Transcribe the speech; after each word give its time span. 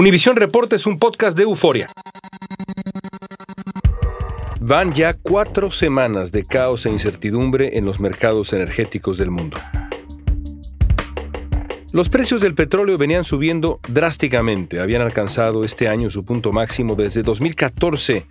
Univisión 0.00 0.34
Reporta 0.34 0.76
es 0.76 0.86
un 0.86 0.98
podcast 0.98 1.36
de 1.36 1.42
euforia. 1.42 1.92
Van 4.58 4.94
ya 4.94 5.12
cuatro 5.12 5.70
semanas 5.70 6.32
de 6.32 6.46
caos 6.46 6.86
e 6.86 6.90
incertidumbre 6.90 7.76
en 7.76 7.84
los 7.84 8.00
mercados 8.00 8.54
energéticos 8.54 9.18
del 9.18 9.30
mundo. 9.30 9.58
Los 11.92 12.08
precios 12.08 12.40
del 12.40 12.54
petróleo 12.54 12.96
venían 12.96 13.26
subiendo 13.26 13.78
drásticamente, 13.88 14.80
habían 14.80 15.02
alcanzado 15.02 15.64
este 15.64 15.86
año 15.86 16.08
su 16.08 16.24
punto 16.24 16.50
máximo 16.50 16.94
desde 16.94 17.22
2014 17.22 18.24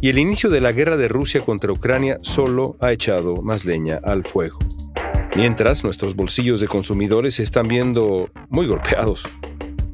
y 0.00 0.08
el 0.08 0.16
inicio 0.16 0.48
de 0.48 0.62
la 0.62 0.72
guerra 0.72 0.96
de 0.96 1.08
Rusia 1.08 1.44
contra 1.44 1.72
Ucrania 1.72 2.16
solo 2.22 2.78
ha 2.80 2.90
echado 2.90 3.42
más 3.42 3.66
leña 3.66 4.00
al 4.02 4.24
fuego. 4.24 4.58
Mientras, 5.36 5.84
nuestros 5.84 6.14
bolsillos 6.14 6.62
de 6.62 6.68
consumidores 6.68 7.34
se 7.34 7.42
están 7.42 7.68
viendo 7.68 8.30
muy 8.48 8.66
golpeados. 8.66 9.24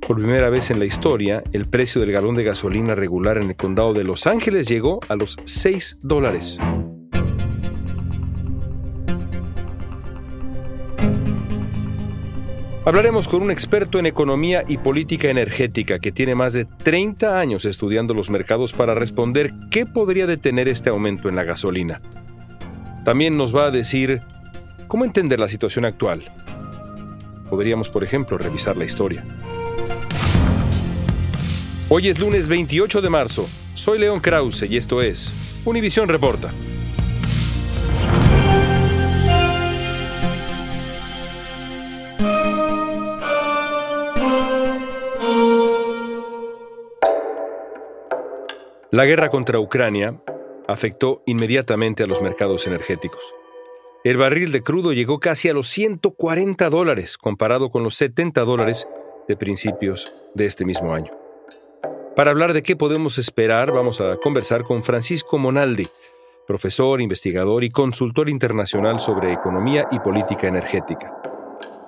Por 0.08 0.16
primera 0.16 0.48
vez 0.48 0.70
en 0.70 0.78
la 0.78 0.86
historia, 0.86 1.42
el 1.52 1.66
precio 1.66 2.00
del 2.00 2.12
galón 2.12 2.34
de 2.34 2.42
gasolina 2.42 2.94
regular 2.94 3.36
en 3.36 3.50
el 3.50 3.56
condado 3.56 3.92
de 3.92 4.04
Los 4.04 4.26
Ángeles 4.26 4.66
llegó 4.66 5.00
a 5.06 5.16
los 5.16 5.36
6 5.44 5.98
dólares. 6.00 6.58
Hablaremos 12.86 13.28
con 13.28 13.42
un 13.42 13.50
experto 13.50 13.98
en 13.98 14.06
economía 14.06 14.64
y 14.66 14.78
política 14.78 15.28
energética 15.28 15.98
que 15.98 16.10
tiene 16.10 16.34
más 16.34 16.54
de 16.54 16.64
30 16.64 17.38
años 17.38 17.66
estudiando 17.66 18.14
los 18.14 18.30
mercados 18.30 18.72
para 18.72 18.94
responder 18.94 19.52
qué 19.70 19.84
podría 19.84 20.26
detener 20.26 20.68
este 20.68 20.88
aumento 20.88 21.28
en 21.28 21.36
la 21.36 21.44
gasolina. 21.44 22.00
También 23.04 23.36
nos 23.36 23.54
va 23.54 23.66
a 23.66 23.70
decir 23.70 24.22
cómo 24.86 25.04
entender 25.04 25.38
la 25.38 25.50
situación 25.50 25.84
actual. 25.84 26.32
Podríamos, 27.50 27.90
por 27.90 28.04
ejemplo, 28.04 28.38
revisar 28.38 28.78
la 28.78 28.86
historia. 28.86 29.22
Hoy 31.90 32.08
es 32.08 32.18
lunes 32.18 32.48
28 32.48 33.00
de 33.00 33.08
marzo. 33.08 33.48
Soy 33.72 33.98
León 33.98 34.20
Krause 34.20 34.64
y 34.68 34.76
esto 34.76 35.00
es 35.00 35.32
Univisión 35.64 36.06
Reporta. 36.06 36.52
La 48.90 49.06
guerra 49.06 49.30
contra 49.30 49.58
Ucrania 49.58 50.20
afectó 50.66 51.22
inmediatamente 51.24 52.02
a 52.02 52.06
los 52.06 52.20
mercados 52.20 52.66
energéticos. 52.66 53.22
El 54.04 54.18
barril 54.18 54.52
de 54.52 54.62
crudo 54.62 54.92
llegó 54.92 55.20
casi 55.20 55.48
a 55.48 55.54
los 55.54 55.68
140 55.68 56.68
dólares, 56.68 57.16
comparado 57.16 57.70
con 57.70 57.82
los 57.82 57.94
70 57.94 58.44
dólares 58.44 58.86
de 59.26 59.38
principios 59.38 60.14
de 60.34 60.44
este 60.44 60.66
mismo 60.66 60.92
año. 60.92 61.27
Para 62.18 62.32
hablar 62.32 62.52
de 62.52 62.64
qué 62.64 62.74
podemos 62.74 63.16
esperar, 63.16 63.70
vamos 63.70 64.00
a 64.00 64.16
conversar 64.16 64.64
con 64.64 64.82
Francisco 64.82 65.38
Monaldi, 65.38 65.86
profesor, 66.48 67.00
investigador 67.00 67.62
y 67.62 67.70
consultor 67.70 68.28
internacional 68.28 69.00
sobre 69.00 69.32
economía 69.32 69.86
y 69.92 70.00
política 70.00 70.48
energética. 70.48 71.16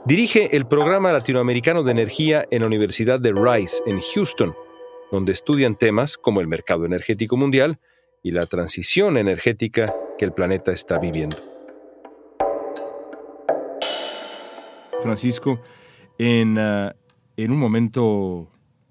Dirige 0.04 0.56
el 0.56 0.68
programa 0.68 1.10
latinoamericano 1.10 1.82
de 1.82 1.90
energía 1.90 2.46
en 2.52 2.60
la 2.60 2.68
Universidad 2.68 3.18
de 3.18 3.32
Rice 3.32 3.82
en 3.86 4.00
Houston, 4.00 4.54
donde 5.10 5.32
estudian 5.32 5.74
temas 5.74 6.16
como 6.16 6.40
el 6.40 6.46
mercado 6.46 6.84
energético 6.84 7.36
mundial 7.36 7.80
y 8.22 8.30
la 8.30 8.46
transición 8.46 9.16
energética 9.16 9.92
que 10.16 10.26
el 10.26 10.32
planeta 10.32 10.70
está 10.70 11.00
viviendo. 11.00 11.38
Francisco, 15.00 15.60
en, 16.18 16.56
uh, 16.56 16.92
en 17.36 17.50
un 17.50 17.58
momento 17.58 18.48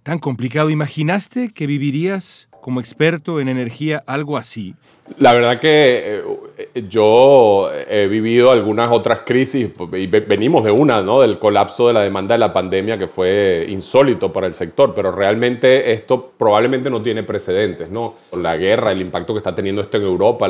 tan 0.09 0.17
complicado. 0.17 0.71
¿Imaginaste 0.71 1.53
que 1.53 1.67
vivirías 1.67 2.49
como 2.63 2.79
experto 2.79 3.39
en 3.39 3.47
energía 3.47 4.03
algo 4.07 4.37
así? 4.37 4.73
La 5.19 5.33
verdad 5.33 5.59
que 5.59 6.23
eh, 6.57 6.83
yo 6.89 7.69
he 7.87 8.07
vivido 8.07 8.49
algunas 8.49 8.91
otras 8.91 9.19
crisis 9.23 9.69
y 9.93 10.07
venimos 10.07 10.63
de 10.63 10.71
una, 10.71 11.03
¿no? 11.03 11.21
Del 11.21 11.37
colapso 11.37 11.89
de 11.89 11.93
la 11.93 12.01
demanda 12.01 12.33
de 12.33 12.39
la 12.39 12.51
pandemia 12.51 12.97
que 12.97 13.07
fue 13.07 13.67
insólito 13.69 14.33
para 14.33 14.47
el 14.47 14.55
sector, 14.55 14.95
pero 14.95 15.11
realmente 15.11 15.91
esto 15.91 16.31
probablemente 16.35 16.89
no 16.89 17.03
tiene 17.03 17.21
precedentes, 17.21 17.91
¿no? 17.91 18.15
La 18.31 18.57
guerra, 18.57 18.91
el 18.91 19.01
impacto 19.01 19.35
que 19.35 19.39
está 19.39 19.53
teniendo 19.53 19.79
esto 19.79 19.97
en 19.97 20.03
Europa, 20.05 20.47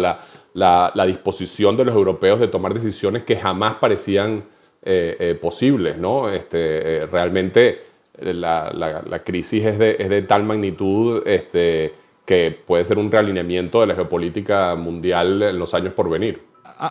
la, 0.54 1.06
disposición 1.06 1.76
de 1.76 1.84
los 1.84 1.96
europeos 1.96 2.40
de 2.40 2.48
tomar 2.48 2.74
decisiones 2.74 3.24
que 3.24 3.36
jamás 3.36 3.76
parecían 3.76 4.42
eh, 4.84 5.18
eh, 5.20 5.36
posibles, 5.36 5.98
¿no? 5.98 6.30
Este, 6.30 7.06
realmente 7.12 7.89
la, 8.22 9.22
crisis 9.26 9.66
es 9.66 9.80
de, 9.80 10.22
tal 10.24 10.44
magnitud 10.44 11.24
este, 11.26 11.94
que 12.26 12.52
puede 12.66 12.86
ser 12.86 12.98
un 12.98 13.12
realineamiento 13.12 13.82
de 13.82 13.88
la 13.88 13.96
geopolítica 13.96 14.76
mundial 14.76 15.42
en 15.42 15.60
los 15.60 15.74
años 15.74 15.94
por 15.94 16.10
venir. 16.10 16.42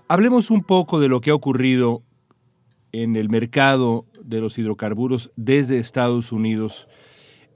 Hablemos 0.09 0.51
un 0.51 0.63
poco 0.63 1.01
de 1.01 1.09
lo 1.09 1.21
que 1.21 1.31
ha 1.31 1.35
ocurrido 1.35 2.03
en 2.93 3.17
el 3.17 3.29
mercado 3.29 4.07
de 4.23 4.41
los 4.41 4.59
hidrocarburos 4.59 5.31
desde 5.37 5.79
Estados 5.79 6.33
Unidos 6.33 6.89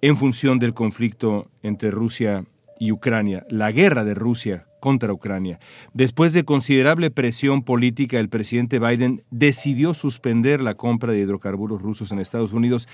en 0.00 0.16
función 0.16 0.58
del 0.58 0.74
conflicto 0.74 1.48
entre 1.62 1.90
Rusia 1.90 2.44
y 2.78 2.90
Ucrania, 2.90 3.46
la 3.48 3.70
guerra 3.70 4.04
de 4.04 4.14
Rusia 4.14 4.66
contra 4.80 5.12
Ucrania. 5.12 5.60
Después 5.94 6.32
de 6.32 6.44
considerable 6.44 7.12
presión 7.12 7.62
política, 7.62 8.18
el 8.18 8.28
presidente 8.28 8.80
Biden 8.80 9.22
decidió 9.30 9.94
suspender 9.94 10.60
la 10.60 10.74
compra 10.74 11.12
de 11.12 11.20
hidrocarburos 11.20 11.80
rusos 11.80 12.10
en 12.10 12.18
Estados 12.18 12.52
Unidos. 12.52 12.88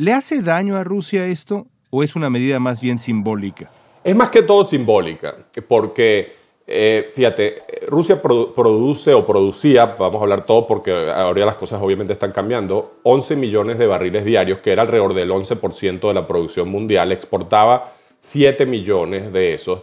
¿Le 0.00 0.12
hace 0.12 0.42
daño 0.42 0.76
a 0.76 0.84
Rusia 0.84 1.26
esto 1.26 1.66
o 1.90 2.04
es 2.04 2.14
una 2.14 2.30
medida 2.30 2.60
más 2.60 2.80
bien 2.80 3.00
simbólica? 3.00 3.68
Es 4.04 4.14
más 4.14 4.28
que 4.28 4.42
todo 4.42 4.62
simbólica, 4.62 5.34
porque, 5.66 6.34
eh, 6.68 7.10
fíjate, 7.12 7.62
Rusia 7.88 8.22
produce 8.22 9.12
o 9.12 9.26
producía, 9.26 9.86
vamos 9.98 10.20
a 10.20 10.22
hablar 10.22 10.44
todo 10.44 10.68
porque 10.68 10.92
ahora 10.92 11.44
las 11.44 11.56
cosas 11.56 11.82
obviamente 11.82 12.12
están 12.12 12.30
cambiando, 12.30 12.98
11 13.02 13.34
millones 13.34 13.76
de 13.76 13.88
barriles 13.88 14.24
diarios, 14.24 14.60
que 14.60 14.70
era 14.70 14.82
alrededor 14.82 15.14
del 15.14 15.32
11% 15.32 16.06
de 16.06 16.14
la 16.14 16.28
producción 16.28 16.68
mundial, 16.68 17.10
exportaba 17.10 17.92
7 18.20 18.66
millones 18.66 19.32
de 19.32 19.54
esos, 19.54 19.80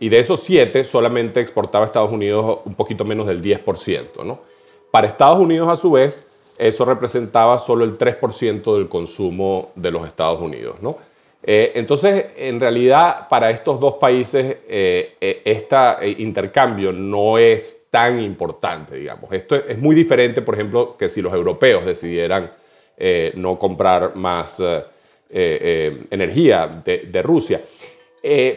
y 0.00 0.08
de 0.08 0.18
esos 0.18 0.40
7 0.40 0.82
solamente 0.82 1.40
exportaba 1.40 1.84
a 1.84 1.86
Estados 1.86 2.10
Unidos 2.10 2.60
un 2.64 2.72
poquito 2.72 3.04
menos 3.04 3.26
del 3.26 3.42
10%. 3.42 4.24
¿no? 4.24 4.40
Para 4.90 5.08
Estados 5.08 5.38
Unidos, 5.38 5.68
a 5.68 5.76
su 5.76 5.90
vez, 5.90 6.27
eso 6.58 6.84
representaba 6.84 7.58
solo 7.58 7.84
el 7.84 7.96
3% 7.96 8.76
del 8.76 8.88
consumo 8.88 9.70
de 9.74 9.90
los 9.90 10.06
Estados 10.06 10.40
Unidos. 10.40 10.76
Eh, 11.44 11.72
entonces, 11.74 12.26
en 12.36 12.58
realidad, 12.58 13.28
para 13.28 13.50
estos 13.50 13.78
dos 13.78 13.94
países, 13.94 14.56
este 14.68 15.76
intercambio 16.18 16.92
no 16.92 17.38
es 17.38 17.86
tan 17.90 18.20
importante, 18.20 18.96
digamos. 18.96 19.32
Esto 19.32 19.56
es 19.56 19.78
muy 19.78 19.94
diferente, 19.94 20.42
por 20.42 20.54
ejemplo, 20.54 20.96
que 20.98 21.08
si 21.08 21.22
los 21.22 21.32
europeos 21.32 21.84
decidieran 21.84 22.50
no 23.36 23.56
comprar 23.56 24.16
más 24.16 24.60
energía 25.30 26.66
de, 26.84 26.98
de 27.10 27.22
Rusia. 27.22 27.60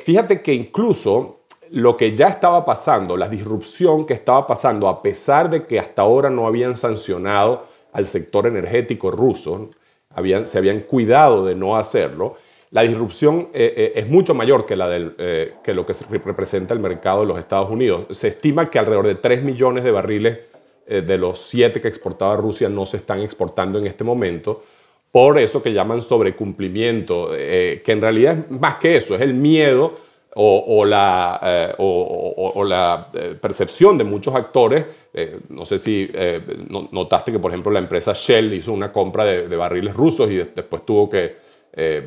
fíjate 0.03 0.41
que 0.41 0.53
incluso 0.53 1.41
lo 1.71 1.95
que 1.95 2.15
ya 2.15 2.27
estaba 2.27 2.65
pasando, 2.65 3.15
la 3.15 3.29
disrupción 3.29 4.05
que 4.05 4.13
estaba 4.13 4.45
pasando, 4.45 4.89
a 4.89 5.01
pesar 5.01 5.49
de 5.49 5.65
que 5.65 5.79
hasta 5.79 6.01
ahora 6.01 6.29
no 6.29 6.45
habían 6.45 6.77
sancionado 6.77 7.65
al 7.93 8.07
sector 8.07 8.47
energético 8.47 9.11
ruso, 9.11 9.69
habían, 10.09 10.47
se 10.47 10.57
habían 10.57 10.81
cuidado 10.81 11.45
de 11.45 11.55
no 11.55 11.77
hacerlo, 11.77 12.37
la 12.71 12.83
disrupción 12.83 13.49
eh, 13.53 13.73
eh, 13.75 13.91
es 13.95 14.09
mucho 14.09 14.33
mayor 14.33 14.65
que, 14.65 14.77
la 14.77 14.87
del, 14.87 15.13
eh, 15.17 15.55
que 15.61 15.73
lo 15.73 15.85
que 15.85 15.93
representa 16.23 16.73
el 16.73 16.79
mercado 16.79 17.21
de 17.21 17.27
los 17.27 17.37
Estados 17.37 17.69
Unidos. 17.69 18.05
Se 18.11 18.29
estima 18.29 18.69
que 18.69 18.79
alrededor 18.79 19.07
de 19.07 19.15
3 19.15 19.43
millones 19.43 19.83
de 19.83 19.91
barriles 19.91 20.39
de 20.87 21.17
los 21.17 21.41
7 21.43 21.79
que 21.79 21.87
exportaba 21.87 22.35
Rusia 22.35 22.67
no 22.67 22.85
se 22.85 22.97
están 22.97 23.21
exportando 23.21 23.79
en 23.79 23.87
este 23.87 24.03
momento, 24.03 24.63
por 25.09 25.39
eso 25.39 25.63
que 25.63 25.71
llaman 25.71 26.01
sobrecumplimiento, 26.01 27.29
que 27.29 27.81
en 27.85 28.01
realidad 28.01 28.39
es 28.49 28.59
más 28.59 28.75
que 28.75 28.97
eso, 28.97 29.15
es 29.15 29.21
el 29.21 29.33
miedo 29.33 29.93
o, 30.35 30.85
la, 30.85 31.39
eh, 31.43 31.73
o, 31.77 32.63
la 32.65 33.07
eh, 33.13 33.35
percepción 33.39 33.97
de 33.97 34.03
muchos 34.03 34.33
actores. 34.33 34.85
Eh, 35.13 35.39
no 35.49 35.65
sé 35.65 35.77
si 35.77 36.09
notaste 36.91 37.31
que, 37.31 37.39
por 37.39 37.51
ejemplo, 37.51 37.71
la 37.71 37.79
empresa 37.79 38.13
Shell 38.13 38.53
hizo 38.53 38.71
una 38.71 38.91
compra 38.91 39.25
de, 39.25 39.55
barriles 39.55 39.93
rusos 39.95 40.29
y 40.31 40.37
después 40.37 40.85
tuvo 40.85 41.09
que 41.09 41.51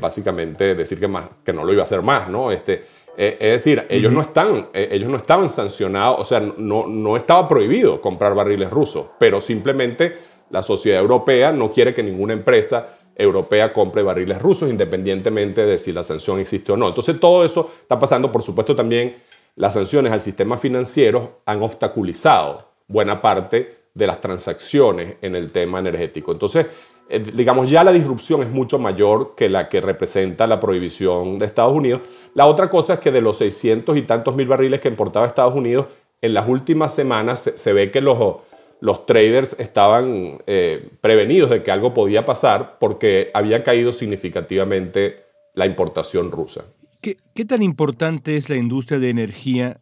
básicamente 0.00 0.74
decir 0.74 1.00
que, 1.00 1.08
más, 1.08 1.24
que 1.44 1.52
no 1.52 1.64
lo 1.64 1.72
iba 1.72 1.82
a 1.82 1.84
hacer 1.84 2.02
más. 2.02 2.28
¿no? 2.28 2.50
Este, 2.50 2.84
es 3.16 3.38
decir, 3.38 3.84
ellos, 3.88 4.12
no 4.12 4.22
están, 4.22 4.68
ellos 4.72 5.10
no 5.10 5.16
estaban 5.16 5.48
sancionados, 5.48 6.20
o 6.20 6.24
sea, 6.24 6.40
no, 6.40 6.86
no 6.86 7.16
estaba 7.16 7.46
prohibido 7.46 8.00
comprar 8.00 8.34
barriles 8.34 8.70
rusos, 8.70 9.06
pero 9.18 9.40
simplemente 9.40 10.16
la 10.50 10.62
sociedad 10.62 11.00
europea 11.00 11.52
no 11.52 11.72
quiere 11.72 11.94
que 11.94 12.02
ninguna 12.02 12.32
empresa 12.32 12.96
europea 13.16 13.72
compre 13.72 14.02
barriles 14.02 14.40
rusos, 14.40 14.70
independientemente 14.70 15.64
de 15.64 15.78
si 15.78 15.92
la 15.92 16.02
sanción 16.02 16.40
existe 16.40 16.72
o 16.72 16.76
no. 16.76 16.88
Entonces 16.88 17.18
todo 17.20 17.44
eso 17.44 17.70
está 17.82 17.98
pasando, 17.98 18.30
por 18.32 18.42
supuesto 18.42 18.74
también 18.74 19.16
las 19.56 19.74
sanciones 19.74 20.12
al 20.12 20.20
sistema 20.20 20.56
financiero 20.56 21.40
han 21.46 21.62
obstaculizado 21.62 22.68
buena 22.88 23.22
parte 23.22 23.84
de 23.94 24.06
las 24.06 24.20
transacciones 24.20 25.16
en 25.22 25.36
el 25.36 25.52
tema 25.52 25.78
energético. 25.78 26.32
Entonces, 26.32 26.66
eh, 27.08 27.20
digamos, 27.20 27.70
ya 27.70 27.84
la 27.84 27.92
disrupción 27.92 28.42
es 28.42 28.50
mucho 28.50 28.78
mayor 28.78 29.34
que 29.36 29.48
la 29.48 29.68
que 29.68 29.80
representa 29.80 30.46
la 30.46 30.58
prohibición 30.58 31.38
de 31.38 31.46
Estados 31.46 31.72
Unidos. 31.72 32.00
La 32.34 32.46
otra 32.46 32.68
cosa 32.68 32.94
es 32.94 33.00
que 33.00 33.12
de 33.12 33.20
los 33.20 33.38
600 33.38 33.96
y 33.96 34.02
tantos 34.02 34.34
mil 34.34 34.48
barriles 34.48 34.80
que 34.80 34.88
importaba 34.88 35.26
Estados 35.26 35.54
Unidos, 35.54 35.86
en 36.20 36.34
las 36.34 36.48
últimas 36.48 36.94
semanas 36.94 37.40
se, 37.54 37.72
ve 37.72 37.90
que 37.90 38.00
los, 38.00 38.36
los 38.84 39.06
traders 39.06 39.58
estaban 39.58 40.42
eh, 40.46 40.90
prevenidos 41.00 41.48
de 41.48 41.62
que 41.62 41.70
algo 41.70 41.94
podía 41.94 42.26
pasar 42.26 42.76
porque 42.78 43.30
había 43.32 43.62
caído 43.62 43.92
significativamente 43.92 45.24
la 45.54 45.64
importación 45.64 46.30
rusa. 46.30 46.66
¿Qué, 47.00 47.16
¿Qué, 47.34 47.46
tan 47.46 47.62
importante 47.62 48.36
es 48.36 48.50
la 48.50 48.56
industria 48.56 48.98
de 48.98 49.08
energía 49.08 49.80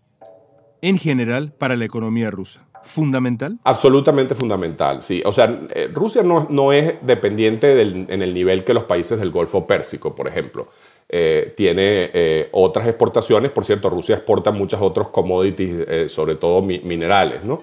en 0.83 0.99
general 0.99 1.51
para 1.51 1.75
la 1.75 1.85
economía 1.85 2.31
rusa? 2.31 2.65
¿Fundamental? 2.85 3.59
Absolutamente 3.65 4.37
fundamental, 4.37 5.03
sí. 5.03 5.21
O 5.25 5.33
sea, 5.33 5.47
eh, 5.75 5.91
Rusia 5.93 6.23
no, 6.23 6.47
no 6.49 6.73
es 6.73 6.95
dependiente 7.03 7.83
en 7.83 8.23
el 8.23 8.33
nivel 8.33 8.63
que 8.63 8.73
los 8.73 8.85
países 8.85 9.19
del 9.19 9.33
Golfo 9.33 9.67
Pérsico, 9.67 10.15
por 10.15 10.29
ejemplo. 10.29 10.69
Eh, 11.09 11.55
tiene 11.57 12.09
eh, 12.13 12.49
otras 12.53 12.87
exportaciones, 12.87 13.51
por 13.51 13.65
cierto, 13.65 13.91
Rusia 13.91 14.15
exporta 14.15 14.53
muchas 14.53 14.81
otras 14.81 15.09
commodities, 15.09 16.13
sobre 16.13 16.37
todo 16.37 16.63
minerales, 16.63 17.43
¿no? 17.43 17.59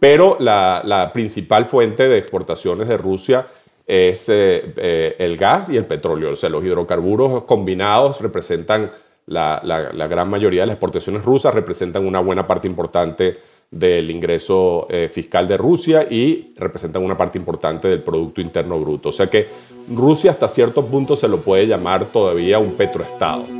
Pero 0.00 0.36
la, 0.40 1.10
principal 1.14 1.66
fuente 1.66 2.08
de 2.08 2.18
exportaciones 2.18 2.88
de 2.88 2.96
Rusia 2.96 3.46
es 3.86 4.28
el 4.28 5.36
gas 5.36 5.68
y 5.68 5.76
el 5.76 5.84
petróleo. 5.84 6.32
O 6.32 6.36
sea, 6.36 6.48
los 6.48 6.64
hidrocarburos 6.64 7.44
combinados 7.44 8.20
representan 8.20 8.90
la, 9.26 9.60
la, 9.62 10.06
gran 10.08 10.28
mayoría 10.28 10.62
de 10.62 10.66
las 10.66 10.74
exportaciones 10.74 11.24
rusas, 11.24 11.54
representan 11.54 12.06
una 12.06 12.20
buena 12.20 12.46
parte 12.46 12.66
importante 12.66 13.38
del 13.70 14.10
ingreso 14.10 14.88
eh, 14.90 15.08
fiscal 15.08 15.46
de 15.46 15.56
Rusia 15.56 16.06
y 16.10 16.54
representan 16.56 17.04
una 17.04 17.16
parte 17.16 17.38
importante 17.38 17.88
del 17.88 18.02
Producto 18.02 18.40
Interno 18.40 18.80
Bruto. 18.80 19.10
O 19.10 19.12
sea 19.12 19.28
que 19.28 19.46
Rusia 19.94 20.32
hasta 20.32 20.48
cierto 20.48 20.84
punto 20.84 21.14
se 21.14 21.28
lo 21.28 21.38
puede 21.38 21.66
llamar 21.66 22.06
todavía 22.06 22.58
un 22.58 22.72
petroestado. 22.72 23.59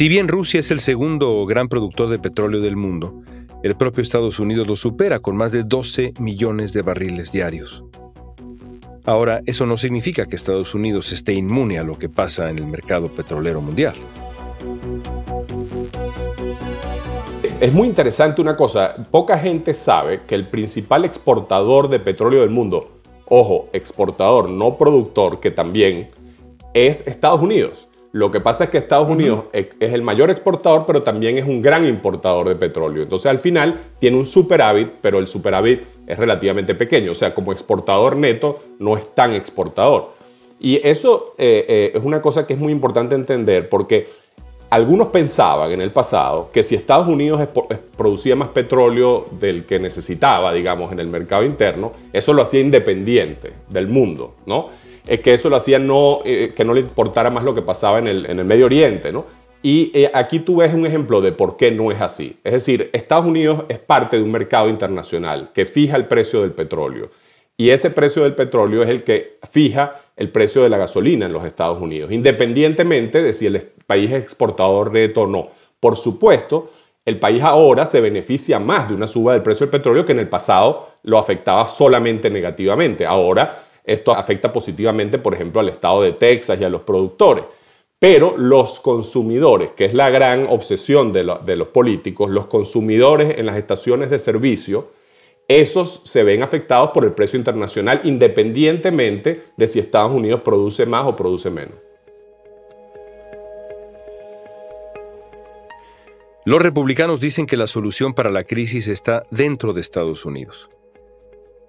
Si 0.00 0.08
bien 0.08 0.28
Rusia 0.28 0.60
es 0.60 0.70
el 0.70 0.80
segundo 0.80 1.44
gran 1.44 1.68
productor 1.68 2.08
de 2.08 2.18
petróleo 2.18 2.62
del 2.62 2.74
mundo, 2.74 3.20
el 3.62 3.76
propio 3.76 4.00
Estados 4.00 4.40
Unidos 4.40 4.66
lo 4.66 4.74
supera 4.74 5.18
con 5.18 5.36
más 5.36 5.52
de 5.52 5.62
12 5.62 6.14
millones 6.20 6.72
de 6.72 6.80
barriles 6.80 7.32
diarios. 7.32 7.84
Ahora, 9.04 9.42
eso 9.44 9.66
no 9.66 9.76
significa 9.76 10.24
que 10.24 10.36
Estados 10.36 10.74
Unidos 10.74 11.12
esté 11.12 11.34
inmune 11.34 11.78
a 11.78 11.84
lo 11.84 11.98
que 11.98 12.08
pasa 12.08 12.48
en 12.48 12.56
el 12.56 12.66
mercado 12.66 13.08
petrolero 13.08 13.60
mundial. 13.60 13.92
Es 17.60 17.74
muy 17.74 17.86
interesante 17.86 18.40
una 18.40 18.56
cosa, 18.56 18.94
poca 19.10 19.36
gente 19.38 19.74
sabe 19.74 20.20
que 20.26 20.34
el 20.34 20.46
principal 20.46 21.04
exportador 21.04 21.90
de 21.90 22.00
petróleo 22.00 22.40
del 22.40 22.48
mundo, 22.48 22.90
ojo, 23.26 23.68
exportador, 23.74 24.48
no 24.48 24.78
productor, 24.78 25.40
que 25.40 25.50
también 25.50 26.08
es 26.72 27.06
Estados 27.06 27.42
Unidos. 27.42 27.89
Lo 28.12 28.30
que 28.30 28.40
pasa 28.40 28.64
es 28.64 28.70
que 28.70 28.78
Estados 28.78 29.08
Unidos 29.08 29.44
es 29.52 29.68
el 29.78 30.02
mayor 30.02 30.30
exportador, 30.30 30.84
pero 30.84 31.02
también 31.02 31.38
es 31.38 31.46
un 31.46 31.62
gran 31.62 31.86
importador 31.86 32.48
de 32.48 32.56
petróleo. 32.56 33.04
Entonces 33.04 33.30
al 33.30 33.38
final 33.38 33.78
tiene 34.00 34.16
un 34.16 34.26
superávit, 34.26 34.88
pero 35.00 35.20
el 35.20 35.28
superávit 35.28 35.84
es 36.08 36.18
relativamente 36.18 36.74
pequeño. 36.74 37.12
O 37.12 37.14
sea, 37.14 37.32
como 37.32 37.52
exportador 37.52 38.16
neto 38.16 38.58
no 38.80 38.96
es 38.96 39.14
tan 39.14 39.32
exportador. 39.34 40.10
Y 40.58 40.80
eso 40.86 41.34
eh, 41.38 41.64
eh, 41.68 41.92
es 41.94 42.04
una 42.04 42.20
cosa 42.20 42.46
que 42.46 42.54
es 42.54 42.60
muy 42.60 42.72
importante 42.72 43.14
entender 43.14 43.68
porque 43.68 44.08
algunos 44.70 45.08
pensaban 45.08 45.72
en 45.72 45.80
el 45.80 45.90
pasado 45.90 46.50
que 46.52 46.62
si 46.62 46.74
Estados 46.74 47.08
Unidos 47.08 47.40
producía 47.96 48.36
más 48.36 48.50
petróleo 48.50 49.26
del 49.32 49.64
que 49.64 49.78
necesitaba, 49.78 50.52
digamos, 50.52 50.92
en 50.92 51.00
el 51.00 51.08
mercado 51.08 51.44
interno, 51.44 51.92
eso 52.12 52.32
lo 52.32 52.42
hacía 52.42 52.60
independiente 52.60 53.52
del 53.68 53.88
mundo, 53.88 54.34
¿no? 54.46 54.79
Es 55.06 55.20
que 55.20 55.34
eso 55.34 55.48
lo 55.48 55.56
hacía 55.56 55.78
no, 55.78 56.20
eh, 56.24 56.52
que 56.54 56.64
no 56.64 56.74
le 56.74 56.80
importara 56.80 57.30
más 57.30 57.44
lo 57.44 57.54
que 57.54 57.62
pasaba 57.62 57.98
en 57.98 58.08
el, 58.08 58.26
en 58.26 58.38
el 58.38 58.46
Medio 58.46 58.66
Oriente, 58.66 59.12
¿no? 59.12 59.24
Y 59.62 59.90
eh, 59.94 60.10
aquí 60.14 60.40
tú 60.40 60.56
ves 60.56 60.72
un 60.72 60.86
ejemplo 60.86 61.20
de 61.20 61.32
por 61.32 61.56
qué 61.56 61.70
no 61.70 61.90
es 61.92 62.00
así. 62.00 62.38
Es 62.44 62.52
decir, 62.52 62.88
Estados 62.92 63.26
Unidos 63.26 63.64
es 63.68 63.78
parte 63.78 64.16
de 64.16 64.22
un 64.22 64.30
mercado 64.30 64.68
internacional 64.68 65.50
que 65.52 65.66
fija 65.66 65.96
el 65.96 66.06
precio 66.06 66.40
del 66.42 66.52
petróleo. 66.52 67.10
Y 67.58 67.70
ese 67.70 67.90
precio 67.90 68.22
del 68.22 68.34
petróleo 68.34 68.82
es 68.82 68.88
el 68.88 69.04
que 69.04 69.38
fija 69.50 70.00
el 70.16 70.30
precio 70.30 70.62
de 70.62 70.70
la 70.70 70.78
gasolina 70.78 71.26
en 71.26 71.32
los 71.32 71.44
Estados 71.44 71.82
Unidos, 71.82 72.10
independientemente 72.10 73.22
de 73.22 73.34
si 73.34 73.46
el 73.46 73.60
país 73.86 74.10
es 74.10 74.22
exportador 74.22 74.92
neto 74.92 75.22
o 75.22 75.26
no. 75.26 75.48
Por 75.78 75.96
supuesto, 75.96 76.70
el 77.04 77.18
país 77.18 77.42
ahora 77.42 77.84
se 77.84 78.00
beneficia 78.00 78.58
más 78.58 78.88
de 78.88 78.94
una 78.94 79.06
suba 79.06 79.34
del 79.34 79.42
precio 79.42 79.66
del 79.66 79.72
petróleo 79.72 80.06
que 80.06 80.12
en 80.12 80.20
el 80.20 80.28
pasado 80.28 80.88
lo 81.02 81.18
afectaba 81.18 81.68
solamente 81.68 82.30
negativamente. 82.30 83.04
Ahora 83.04 83.64
esto 83.84 84.12
afecta 84.12 84.52
positivamente, 84.52 85.18
por 85.18 85.34
ejemplo, 85.34 85.60
al 85.60 85.68
estado 85.68 86.02
de 86.02 86.12
Texas 86.12 86.60
y 86.60 86.64
a 86.64 86.68
los 86.68 86.82
productores. 86.82 87.44
Pero 87.98 88.34
los 88.38 88.80
consumidores, 88.80 89.72
que 89.72 89.84
es 89.84 89.94
la 89.94 90.08
gran 90.08 90.46
obsesión 90.48 91.12
de, 91.12 91.22
los 91.22 91.68
políticos, 91.68 92.30
los 92.30 92.46
consumidores 92.46 93.38
en 93.38 93.44
las 93.46 93.56
estaciones 93.56 94.08
de 94.08 94.18
servicio, 94.18 94.88
esos 95.48 96.02
se 96.04 96.22
ven 96.24 96.42
afectados 96.42 96.90
por 96.92 97.04
el 97.04 97.12
precio 97.12 97.38
internacional 97.38 98.00
independientemente 98.04 99.42
de 99.56 99.66
si 99.66 99.80
Estados 99.80 100.12
Unidos 100.12 100.40
produce 100.40 100.86
más 100.86 101.06
o 101.06 101.14
produce 101.14 101.50
menos. 101.50 101.74
Los 106.46 106.62
republicanos 106.62 107.20
dicen 107.20 107.46
que 107.46 107.58
la 107.58 107.66
solución 107.66 108.14
para 108.14 108.30
la 108.30 108.44
crisis 108.44 108.88
está 108.88 109.24
dentro 109.30 109.74
de 109.74 109.82
Estados 109.82 110.24
Unidos. 110.24 110.70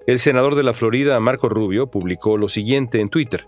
El 0.07 0.17
senador 0.17 0.55
de 0.55 0.63
la 0.63 0.73
Florida, 0.73 1.19
Marco 1.19 1.47
Rubio, 1.47 1.87
publicó 1.87 2.35
lo 2.35 2.49
siguiente 2.49 3.01
en 3.01 3.09
Twitter. 3.09 3.47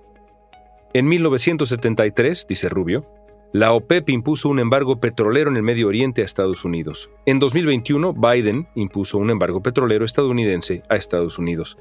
En 0.93 1.07
1973, 1.07 2.45
dice 2.47 2.69
Rubio, 2.69 3.07
la 3.53 3.73
OPEP 3.73 4.09
impuso 4.09 4.49
un 4.49 4.59
embargo 4.59 4.99
petrolero 4.99 5.49
en 5.49 5.57
el 5.57 5.63
Medio 5.63 5.87
Oriente 5.87 6.21
a 6.21 6.25
Estados 6.25 6.63
Unidos. 6.63 7.09
En 7.25 7.39
2021, 7.39 8.13
Biden 8.13 8.67
impuso 8.75 9.17
un 9.17 9.31
embargo 9.31 9.63
petrolero 9.63 10.05
estadounidense 10.05 10.83
a 10.89 10.95
Estados 10.95 11.39
Unidos. 11.39 11.77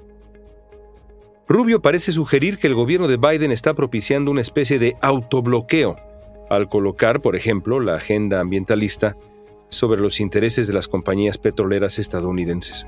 Rubio 1.47 1.83
parece 1.83 2.11
sugerir 2.11 2.57
que 2.57 2.67
el 2.67 2.75
gobierno 2.75 3.09
de 3.09 3.19
Biden 3.19 3.53
está 3.53 3.75
propiciando 3.75 4.31
una 4.31 4.41
especie 4.41 4.79
de 4.79 4.97
autobloqueo 5.03 5.97
al 6.49 6.71
colocar, 6.71 7.21
por 7.21 7.37
ejemplo, 7.37 7.79
la 7.79 7.97
agenda 7.97 8.41
ambientalista 8.41 9.19
sobre 9.69 10.01
los 10.01 10.21
intereses 10.21 10.67
de 10.67 10.73
las 10.73 10.89
compañías 10.89 11.37
petroleras 11.37 11.99
estadounidenses. 11.99 12.87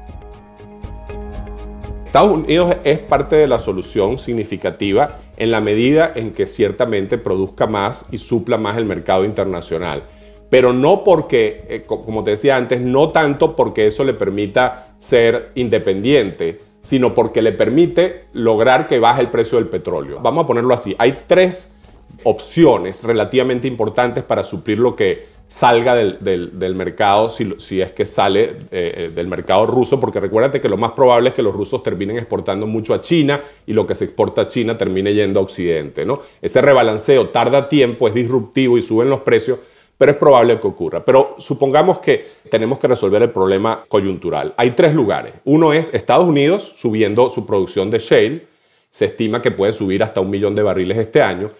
Estados 2.14 2.38
Unidos 2.38 2.76
es 2.84 3.00
parte 3.00 3.34
de 3.34 3.48
la 3.48 3.58
solución 3.58 4.18
significativa 4.18 5.18
en 5.36 5.50
la 5.50 5.60
medida 5.60 6.12
en 6.14 6.30
que 6.30 6.46
ciertamente 6.46 7.18
produzca 7.18 7.66
más 7.66 8.06
y 8.12 8.18
supla 8.18 8.56
más 8.56 8.76
el 8.76 8.84
mercado 8.84 9.24
internacional. 9.24 10.04
Pero 10.48 10.72
no 10.72 11.02
porque, 11.02 11.64
eh, 11.68 11.82
como 11.82 12.22
te 12.22 12.30
decía 12.30 12.56
antes, 12.56 12.80
no 12.80 13.10
tanto 13.10 13.56
porque 13.56 13.88
eso 13.88 14.04
le 14.04 14.14
permita 14.14 14.94
ser 15.00 15.50
independiente, 15.56 16.60
sino 16.82 17.14
porque 17.14 17.42
le 17.42 17.50
permite 17.50 18.26
lograr 18.32 18.86
que 18.86 19.00
baje 19.00 19.20
el 19.20 19.30
precio 19.30 19.58
del 19.58 19.66
petróleo. 19.66 20.20
Vamos 20.22 20.44
a 20.44 20.46
ponerlo 20.46 20.72
así. 20.72 20.94
Hay 20.98 21.24
tres 21.26 21.74
opciones 22.22 23.02
relativamente 23.02 23.66
importantes 23.66 24.22
para 24.22 24.44
suplir 24.44 24.78
lo 24.78 24.94
que 24.94 25.33
salga 25.46 25.94
del, 25.94 26.74
mercado, 26.74 27.28
si, 27.28 27.80
es 27.80 27.92
que 27.92 28.06
sale 28.06 28.44
eh, 28.44 28.56
eh, 28.70 29.12
del 29.14 29.28
mercado 29.28 29.66
ruso, 29.66 30.00
porque 30.00 30.18
recuérdate 30.20 30.60
que 30.60 30.68
lo 30.68 30.76
más 30.76 30.92
probable 30.92 31.28
es 31.28 31.34
que 31.34 31.42
los 31.42 31.54
rusos 31.54 31.82
terminen 31.82 32.16
exportando 32.16 32.66
mucho 32.66 32.94
a 32.94 33.00
China 33.00 33.40
y 33.66 33.72
lo 33.72 33.86
que 33.86 33.94
se 33.94 34.06
exporta 34.06 34.42
a 34.42 34.48
China 34.48 34.76
termine 34.76 35.14
yendo 35.14 35.40
a 35.40 35.42
Occidente. 35.42 36.04
¿no? 36.04 36.20
Ese 36.40 36.60
rebalanceo 36.60 37.28
tarda 37.28 37.68
tiempo, 37.68 38.08
es 38.08 38.14
disruptivo 38.14 38.78
y 38.78 38.82
suben 38.82 39.10
los 39.10 39.20
precios, 39.20 39.58
pero 39.96 40.12
es 40.12 40.18
probable 40.18 40.58
que 40.58 40.66
ocurra. 40.66 41.04
Pero 41.04 41.36
supongamos 41.38 41.98
que 41.98 42.26
tenemos 42.50 42.78
que 42.78 42.88
resolver 42.88 43.22
el 43.22 43.30
problema 43.30 43.84
coyuntural. 43.86 44.54
Hay 44.56 44.72
tres 44.72 44.94
lugares. 44.94 45.34
Uno 45.44 45.72
es 45.72 45.94
Estados 45.94 46.26
Unidos 46.26 46.72
subiendo 46.76 47.30
su 47.30 47.46
producción 47.46 47.90
de 47.90 47.98
shale, 47.98 48.46
se 48.90 49.06
estima 49.06 49.42
que 49.42 49.50
puede 49.50 49.72
subir 49.72 50.02
hasta 50.02 50.20
un 50.20 50.30
millón 50.30 50.54
de 50.54 50.62
barriles 50.62 50.98
este 50.98 51.20
año. 51.20 51.50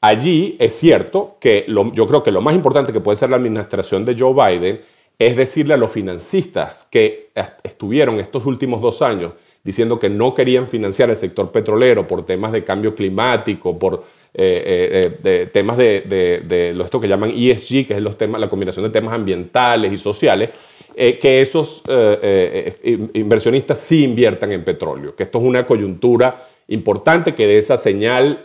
Allí 0.00 0.56
es 0.60 0.74
cierto 0.74 1.36
que 1.40 1.64
yo 1.66 2.06
creo 2.06 2.22
que 2.22 2.30
lo 2.30 2.40
más 2.40 2.54
importante 2.54 2.92
que 2.92 3.00
puede 3.00 3.16
ser 3.16 3.30
la 3.30 3.36
administración 3.36 4.04
de 4.04 4.16
Joe 4.16 4.32
Biden 4.32 4.80
es 5.18 5.36
decirle 5.36 5.74
a 5.74 5.76
los 5.76 5.90
financistas 5.90 6.86
que 6.88 7.30
estuvieron 7.64 8.20
estos 8.20 8.46
últimos 8.46 8.80
dos 8.80 9.02
años 9.02 9.32
diciendo 9.64 9.98
que 9.98 10.08
no 10.08 10.34
querían 10.34 10.68
financiar 10.68 11.10
el 11.10 11.16
sector 11.16 11.50
petrolero 11.50 12.06
por 12.06 12.24
temas 12.24 12.52
de 12.52 12.62
cambio 12.62 12.94
climático, 12.94 13.76
por 13.76 14.04
eh, 14.32 15.02
eh, 15.04 15.18
eh, 15.24 15.48
temas 15.52 15.76
de, 15.76 16.72
lo, 16.74 16.84
esto 16.84 17.00
que 17.00 17.08
llaman 17.08 17.32
ESG, 17.34 17.88
que 17.88 17.94
es 17.94 18.00
los 18.00 18.16
temas, 18.16 18.40
la 18.40 18.48
combinación 18.48 18.84
de 18.84 18.90
temas 18.90 19.14
ambientales 19.14 19.92
y 19.92 19.98
sociales, 19.98 20.50
que 20.96 21.40
esos 21.40 21.82
inversionistas 23.14 23.78
sí 23.78 24.04
inviertan 24.04 24.52
en 24.52 24.64
petróleo, 24.64 25.14
que 25.14 25.24
esto 25.24 25.38
es 25.38 25.44
una 25.44 25.64
coyuntura 25.64 26.48
importante 26.68 27.34
que 27.34 27.46
dé 27.46 27.58
esa 27.58 27.76
señal 27.76 28.44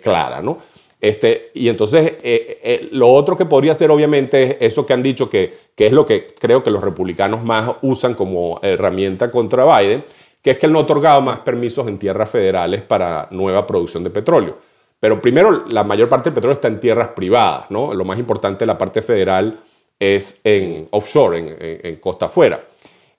clara, 0.00 0.42
¿no? 0.42 0.58
Este, 1.02 1.50
y 1.54 1.68
entonces, 1.68 2.12
eh, 2.22 2.60
eh, 2.62 2.88
lo 2.92 3.12
otro 3.12 3.36
que 3.36 3.44
podría 3.44 3.74
ser, 3.74 3.90
obviamente, 3.90 4.44
es 4.44 4.56
eso 4.60 4.86
que 4.86 4.92
han 4.92 5.02
dicho 5.02 5.28
que, 5.28 5.52
es 5.76 5.92
lo 5.92 6.06
que 6.06 6.28
creo 6.38 6.62
que 6.62 6.70
los 6.70 6.80
republicanos 6.80 7.42
más 7.42 7.72
usan 7.82 8.14
como 8.14 8.60
herramienta 8.62 9.28
contra 9.28 9.64
Biden, 9.64 10.04
que 10.40 10.52
es 10.52 10.58
que 10.58 10.66
él 10.66 10.72
no 10.72 10.78
ha 10.78 10.82
otorgado 10.82 11.20
más 11.20 11.40
permisos 11.40 11.88
en 11.88 11.98
tierras 11.98 12.30
federales 12.30 12.82
para 12.82 13.26
nueva 13.32 13.66
producción 13.66 14.04
de 14.04 14.10
petróleo. 14.10 14.58
Pero 15.00 15.20
primero, 15.20 15.64
la 15.70 15.82
mayor 15.82 16.08
parte 16.08 16.30
del 16.30 16.34
petróleo 16.34 16.54
está 16.54 16.68
en 16.68 16.78
tierras 16.78 17.08
privadas, 17.08 17.68
¿no? 17.70 17.92
Lo 17.92 18.04
más 18.04 18.16
importante, 18.16 18.64
la 18.64 18.78
parte 18.78 19.02
federal 19.02 19.58
es 19.98 20.40
en 20.44 20.86
offshore, 20.92 21.80
en, 21.82 21.96
costa 21.96 22.26
afuera. 22.26 22.64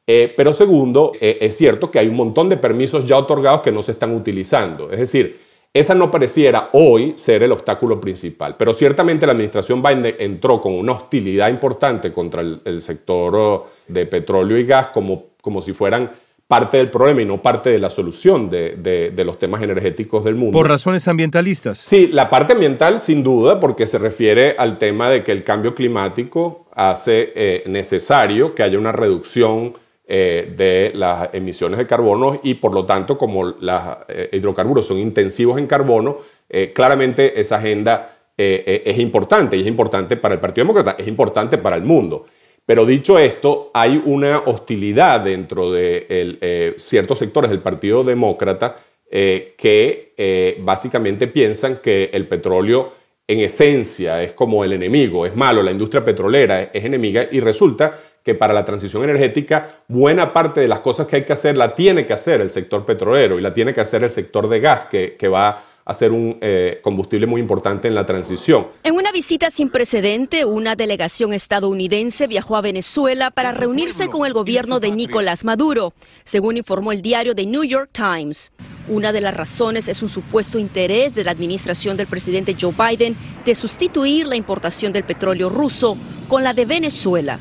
Eh, 0.08 0.34
pero 0.36 0.54
segundo, 0.54 1.12
es 1.20 1.58
cierto 1.58 1.92
que 1.92 2.00
hay 2.00 2.08
un 2.08 2.16
montón 2.16 2.48
de 2.48 2.56
permisos 2.56 3.06
ya 3.06 3.18
otorgados 3.18 3.62
que 3.62 3.74
no 3.74 3.84
se 3.84 3.92
están 3.92 4.16
utilizando. 4.16 4.90
Es 4.90 5.00
decir, 5.00 5.44
esa 5.74 5.96
no 5.96 6.12
pareciera 6.12 6.70
hoy 6.74 7.13
ser 7.15 7.42
el 7.42 7.51
obstáculo 7.51 8.00
principal, 8.00 8.56
pero 8.58 8.74
ciertamente 8.74 9.25
la 9.25 9.32
administración 9.32 9.82
Biden 9.82 10.15
entró 10.20 10.62
con 10.62 10.74
una 10.74 10.92
hostilidad 10.92 11.50
importante 11.50 12.12
contra 12.12 12.42
el, 12.42 12.82
sector 12.82 13.36
oh, 13.36 13.68
de 13.88 14.06
petróleo 14.06 14.58
y 14.58 14.65
gas 14.65 14.88
como, 14.88 15.30
como 15.42 15.62
si 15.62 15.74
fueran 15.74 16.12
parte 16.48 16.77
del 16.77 16.92
problema 16.92 17.24
y 17.24 17.25
no 17.25 17.42
parte 17.42 17.72
de 17.72 17.80
la 17.80 17.89
solución 17.89 18.48
de, 18.51 19.12
los 19.25 19.39
temas 19.39 19.63
energéticos 19.63 20.24
del 20.24 20.36
mundo. 20.36 20.56
Por 20.56 20.68
razones 20.68 21.08
ambientalistas. 21.08 21.80
Sí, 21.80 22.10
la 22.12 22.30
parte 22.30 22.53
ambiental 22.53 23.00
sin 23.00 23.24
duda, 23.24 23.60
porque 23.60 23.88
se 23.88 23.98
refiere 23.98 24.56
al 24.60 24.77
tema 24.77 25.10
de 25.10 25.24
que 25.24 25.32
el 25.32 25.44
cambio 25.44 25.74
climático 25.74 26.68
hace 26.75 27.34
eh, 27.36 27.63
necesario 27.65 28.53
que 28.53 28.62
haya 28.62 28.77
una 28.77 28.92
reducción 28.92 29.74
eh, 30.05 30.51
de 30.57 30.91
las 30.95 31.33
emisiones 31.33 31.77
de 31.77 31.88
carbono 31.88 32.38
y 32.43 32.55
por 32.55 32.74
lo 32.74 32.86
tanto 32.86 33.17
como 33.17 33.45
los 33.45 33.81
eh, 34.10 34.29
hidrocarburos 34.33 34.86
son 34.86 34.98
intensivos 34.98 35.57
en 35.57 35.65
carbono, 35.65 36.17
eh, 36.50 36.74
claramente 36.74 37.39
esa 37.39 37.55
agenda 37.55 38.10
es 38.36 38.98
importante 38.98 39.55
y 39.55 39.62
es 39.62 39.67
importante 39.67 40.17
para 40.17 40.33
el 40.33 40.41
Partido 40.41 40.65
Demócrata, 40.65 40.95
es 41.00 41.07
importante 41.07 41.60
para 41.60 41.75
el 41.75 41.83
mundo. 41.83 42.25
Pero 42.65 42.83
dicho 42.83 43.19
esto, 43.19 43.69
hay 43.75 44.01
una 44.03 44.39
hostilidad 44.39 45.22
dentro 45.22 45.72
de 45.72 46.74
ciertos 46.77 47.19
sectores 47.19 47.51
del 47.51 47.60
Partido 47.60 48.03
Demócrata 48.03 48.75
que 49.07 50.55
básicamente 50.62 51.27
piensan 51.27 51.77
que 51.77 52.10
el 52.12 52.27
petróleo 52.27 52.91
en 53.27 53.39
esencia 53.39 54.22
es 54.24 54.33
como 54.33 54.63
el 54.63 54.74
enemigo, 54.74 55.27
es 55.27 55.36
malo, 55.36 55.62
la 55.62 55.72
industria 55.72 56.03
petrolera 56.03 56.63
es 56.63 56.83
enemiga 56.83 57.27
y 57.31 57.39
resulta 57.39 57.98
que 58.24 58.36
para 58.36 58.53
la 58.53 58.63
transición 58.63 59.03
energética 59.03 59.84
buena 59.88 60.32
parte 60.32 60.62
de 60.62 60.68
las 60.68 60.80
cosas 60.80 61.08
que 61.08 61.18
hay 61.18 61.25
que 61.25 61.34
hacer 61.34 61.58
la 61.58 61.75
tiene 61.75 62.06
que 62.06 62.13
hacer 62.13 62.42
el 62.42 62.50
sector 62.50 62.86
petrolero 62.86 63.38
y 63.38 63.42
la 63.42 63.53
tiene 63.53 63.74
que 63.74 63.82
hacer 63.82 64.03
el 64.03 64.12
sector 64.12 64.48
de 64.48 64.60
gas, 64.60 64.88
que, 64.88 65.27
va 65.27 65.63
a 65.86 65.94
ser 65.94 66.12
un 66.12 66.38
eh, 66.39 66.80
combustible 66.82 67.27
muy 67.27 67.42
importante 67.42 67.88
en 67.88 67.96
la 67.96 68.06
transición. 68.06 68.68
En 68.84 68.96
una 68.96 69.12
visita 69.12 69.50
sin 69.50 69.70
precedente, 69.70 70.46
una 70.46 70.75
delegación 70.75 71.34
estadounidense 71.34 72.27
viajó 72.27 72.56
a 72.56 72.62
Venezuela 72.62 73.32
para 73.32 73.51
reunirse 73.51 74.08
con 74.08 74.25
el 74.25 74.32
gobierno 74.32 74.80
de 74.80 74.92
Nicolás 74.92 75.44
Maduro, 75.44 75.94
según 76.24 76.58
informó 76.58 76.94
el 76.94 77.01
diario 77.01 77.36
The 77.36 77.46
New 77.46 77.63
York 77.63 77.89
Times. 77.92 78.53
Una 78.88 79.12
de 79.12 79.22
las 79.22 79.36
razones 79.36 79.88
es 79.88 80.03
un 80.03 80.10
supuesto 80.10 80.60
interés 80.60 81.15
de 81.15 81.24
la 81.24 81.32
administración 81.32 81.98
del 81.98 82.08
presidente 82.08 82.56
Joe 82.60 82.74
Biden 82.77 83.15
de 83.44 83.56
sustituir 83.56 84.27
la 84.27 84.36
importación 84.36 84.94
del 84.94 85.03
petróleo 85.03 85.50
ruso 85.50 85.98
con 86.30 86.44
la 86.44 86.53
de 86.53 86.65
Venezuela. 86.65 87.39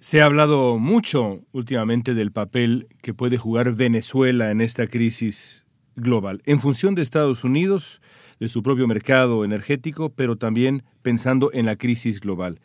Se 0.00 0.20
ha 0.20 0.26
hablado 0.26 0.78
mucho 0.78 1.40
últimamente 1.50 2.14
del 2.14 2.30
papel 2.30 2.86
que 3.02 3.14
puede 3.14 3.36
jugar 3.36 3.74
Venezuela 3.74 4.52
en 4.52 4.60
esta 4.60 4.86
crisis 4.86 5.66
global, 5.96 6.40
en 6.46 6.60
función 6.60 6.94
de 6.94 7.02
Estados 7.02 7.42
Unidos, 7.42 8.00
de 8.38 8.48
su 8.48 8.62
propio 8.62 8.86
mercado 8.86 9.44
energético, 9.44 10.10
pero 10.10 10.36
también 10.36 10.84
pensando 11.02 11.50
en 11.52 11.66
la 11.66 11.74
crisis 11.74 12.20
global. 12.20 12.60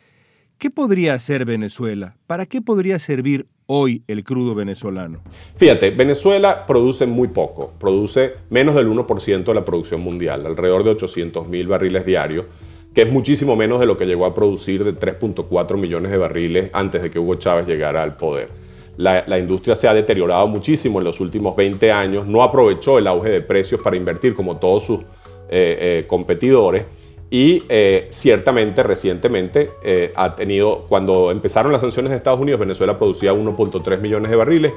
¿Qué 0.58 0.70
podría 0.70 1.14
hacer 1.14 1.44
Venezuela? 1.44 2.16
¿Para 2.28 2.46
qué 2.46 2.62
podría 2.62 3.00
servir 3.00 3.48
hoy 3.66 4.04
el 4.06 4.22
crudo 4.22 4.54
venezolano? 4.54 5.20
Fíjate, 5.56 5.90
Venezuela 5.90 6.64
produce 6.66 7.04
muy 7.04 7.26
poco, 7.26 7.72
produce 7.80 8.34
menos 8.48 8.76
del 8.76 8.86
1% 8.86 9.42
de 9.42 9.54
la 9.54 9.64
producción 9.64 10.00
mundial, 10.02 10.46
alrededor 10.46 10.84
de 10.84 10.90
800 10.90 11.48
mil 11.48 11.66
barriles 11.66 12.06
diarios 12.06 12.46
que 12.94 13.02
es 13.02 13.12
muchísimo 13.12 13.56
menos 13.56 13.80
de 13.80 13.86
lo 13.86 13.96
que 13.96 14.06
llegó 14.06 14.24
a 14.24 14.34
producir 14.34 14.84
de 14.84 14.94
3.4 14.94 15.76
millones 15.76 16.12
de 16.12 16.18
barriles 16.18 16.70
antes 16.72 17.02
de 17.02 17.10
que 17.10 17.18
Hugo 17.18 17.34
Chávez 17.34 17.66
llegara 17.66 18.02
al 18.02 18.16
poder. 18.16 18.48
La, 18.96 19.38
industria 19.38 19.74
se 19.74 19.88
ha 19.88 19.94
deteriorado 19.94 20.46
muchísimo 20.46 21.00
en 21.00 21.04
los 21.04 21.18
últimos 21.18 21.56
20 21.56 21.90
años, 21.90 22.26
no 22.28 22.44
aprovechó 22.44 22.98
el 22.98 23.08
auge 23.08 23.28
de 23.30 23.40
precios 23.40 23.80
para 23.80 23.96
invertir 23.96 24.34
como 24.34 24.58
todos 24.58 24.84
sus 24.84 25.00
eh, 25.00 25.06
eh, 25.50 26.04
competidores 26.06 26.84
y 27.28 27.64
eh, 27.68 28.06
ciertamente 28.10 28.84
recientemente 28.84 29.70
ha 30.14 30.36
tenido, 30.36 30.84
cuando 30.88 31.32
empezaron 31.32 31.72
las 31.72 31.80
sanciones 31.80 32.10
de 32.10 32.18
Estados 32.18 32.38
Unidos, 32.38 32.60
Venezuela 32.60 32.96
producía 32.96 33.32
1.3 33.32 33.98
millones 33.98 34.30
de 34.30 34.36
barriles, 34.36 34.72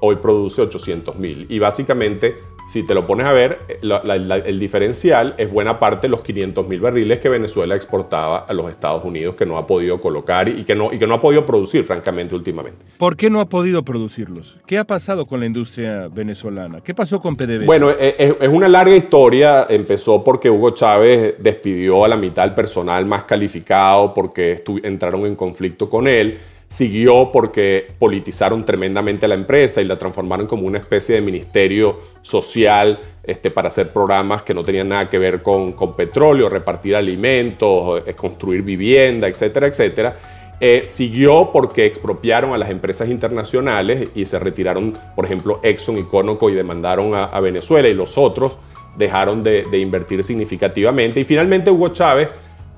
hoy 0.00 0.16
produce 0.16 0.62
800 0.62 1.16
mil. 1.16 1.46
Y 1.48 1.60
básicamente 1.60 2.34
si 2.72 2.84
te 2.84 2.94
lo 2.94 3.04
pones 3.04 3.26
a 3.26 3.32
ver, 3.32 3.58
eh, 3.68 4.42
el 4.46 4.58
diferencial 4.58 5.34
es 5.36 5.52
buena 5.52 5.78
parte 5.78 6.06
de 6.06 6.08
los 6.08 6.22
500 6.22 6.66
mil 6.66 6.80
barriles 6.80 7.20
que 7.20 7.28
Venezuela 7.28 7.74
exportaba 7.74 8.46
a 8.48 8.54
los 8.54 8.70
Estados 8.70 9.04
Unidos 9.04 9.34
que 9.34 9.44
no 9.44 9.58
ha 9.58 9.66
podido 9.66 10.00
colocar 10.00 10.48
y 10.48 10.64
que, 10.64 10.74
no, 10.74 10.90
y 10.90 10.98
que 10.98 11.06
no 11.06 11.12
ha 11.12 11.20
podido 11.20 11.44
producir, 11.44 11.84
francamente, 11.84 12.34
últimamente. 12.34 12.82
¿Por 12.96 13.14
qué 13.14 13.28
no 13.28 13.42
ha 13.42 13.44
podido 13.44 13.82
producirlos? 13.82 14.56
¿Qué 14.64 14.78
ha 14.78 14.84
pasado 14.84 15.26
con 15.26 15.40
la 15.40 15.44
industria 15.44 16.08
venezolana? 16.08 16.80
¿Qué 16.80 16.94
pasó 16.94 17.20
con 17.20 17.36
PDVSA? 17.36 17.66
Bueno, 17.66 17.90
es, 17.90 18.14
es 18.18 18.48
una 18.48 18.68
larga 18.68 18.96
historia. 18.96 19.66
Empezó 19.68 20.24
porque 20.24 20.48
Hugo 20.48 20.70
Chávez 20.70 21.34
despidió 21.40 22.06
a 22.06 22.08
la 22.08 22.16
mitad 22.16 22.44
del 22.44 22.54
personal 22.54 23.04
más 23.04 23.24
calificado 23.24 24.14
porque 24.14 24.64
entraron 24.82 25.26
en 25.26 25.34
conflicto 25.34 25.90
con 25.90 26.08
él 26.08 26.38
siguió 26.72 27.30
porque 27.30 27.86
politizaron 27.98 28.64
tremendamente 28.64 29.28
la 29.28 29.34
empresa 29.34 29.82
y 29.82 29.84
la 29.84 29.98
transformaron 29.98 30.46
como 30.46 30.66
una 30.66 30.78
especie 30.78 31.16
de 31.16 31.20
ministerio 31.20 31.98
social 32.22 32.98
este, 33.22 33.50
para 33.50 33.68
hacer 33.68 33.92
programas 33.92 34.40
que 34.40 34.54
no 34.54 34.64
tenían 34.64 34.88
nada 34.88 35.10
que 35.10 35.18
ver 35.18 35.42
con, 35.42 35.74
petróleo, 35.94 36.48
repartir 36.48 36.96
alimentos, 36.96 38.02
eh, 38.06 38.14
construir 38.14 38.62
vivienda, 38.62 39.28
etcétera, 39.28 39.66
etcétera. 39.66 40.16
Eh, 40.60 40.80
siguió 40.86 41.50
porque 41.52 41.84
expropiaron 41.84 42.54
a 42.54 42.58
las 42.58 42.70
empresas 42.70 43.10
internacionales 43.10 44.08
y 44.14 44.24
se 44.24 44.38
retiraron, 44.38 44.96
por 45.14 45.26
ejemplo, 45.26 45.60
Exxon 45.62 45.98
y 45.98 46.04
Conoco 46.04 46.48
y 46.48 46.54
demandaron 46.54 47.14
a, 47.14 47.38
Venezuela 47.40 47.86
y 47.86 47.92
los 47.92 48.16
otros 48.16 48.58
dejaron 48.96 49.42
de, 49.42 49.66
invertir 49.78 50.24
significativamente. 50.24 51.20
Y 51.20 51.24
finalmente 51.24 51.70
Hugo 51.70 51.90
Chávez, 51.90 52.30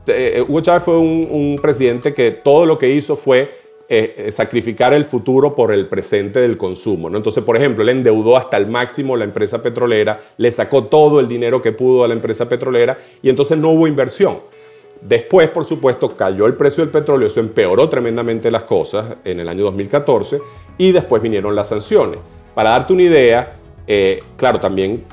eh, 0.09 0.45
Hugo 0.49 0.63
Chávez 0.63 0.83
fue 0.83 0.97
un 0.97 1.61
presidente 1.63 2.13
que 2.13 2.33
todo 2.33 2.67
lo 2.67 2.77
que 2.77 2.89
hizo 2.89 3.15
fue 3.15 3.63
eh, 3.97 4.15
eh, 4.17 4.33
sacrificar 4.33 4.93
el 4.93 5.05
futuro 5.05 5.55
por 5.55 5.71
el 5.71 5.87
presente 5.87 6.41
del 6.41 6.57
consumo. 6.57 7.09
¿no? 7.09 7.17
Entonces, 7.17 7.45
por 7.45 7.57
ejemplo, 7.57 7.85
le 7.85 7.93
endeudó 7.93 8.37
hasta 8.37 8.57
el 8.57 8.67
máximo 8.67 9.17
la 9.17 9.23
empresa 9.23 9.63
petrolera, 9.63 10.21
le 10.37 10.51
sacó 10.51 10.83
todo 10.87 11.21
el 11.21 11.29
dinero 11.29 11.63
que 11.63 11.71
pudo 11.71 12.03
a 12.03 12.09
la 12.09 12.15
empresa 12.15 12.49
petrolera 12.49 12.99
y 13.23 13.29
entonces 13.29 13.57
no 13.57 13.71
hubo 13.71 13.87
inversión. 13.87 14.39
Después, 15.01 15.49
por 15.49 15.65
supuesto, 15.65 16.17
cayó 16.17 16.47
el 16.47 16.55
precio 16.55 16.83
del 16.83 16.91
petróleo, 16.91 17.29
eso 17.29 17.39
empeoró 17.39 17.89
tremendamente 17.89 18.51
las 18.51 18.65
cosas 18.65 19.15
en 19.25 19.39
el 19.39 19.49
año 19.49 19.63
2014 19.63 20.41
y 20.77 20.91
después 20.91 21.23
vinieron 21.23 21.55
las 21.55 21.69
sanciones. 21.69 22.19
Para 22.53 22.71
darte 22.71 22.95
una 22.95 23.03
idea, 23.03 23.55
eh, 23.87 24.25
claro, 24.37 24.59
también 24.59 25.05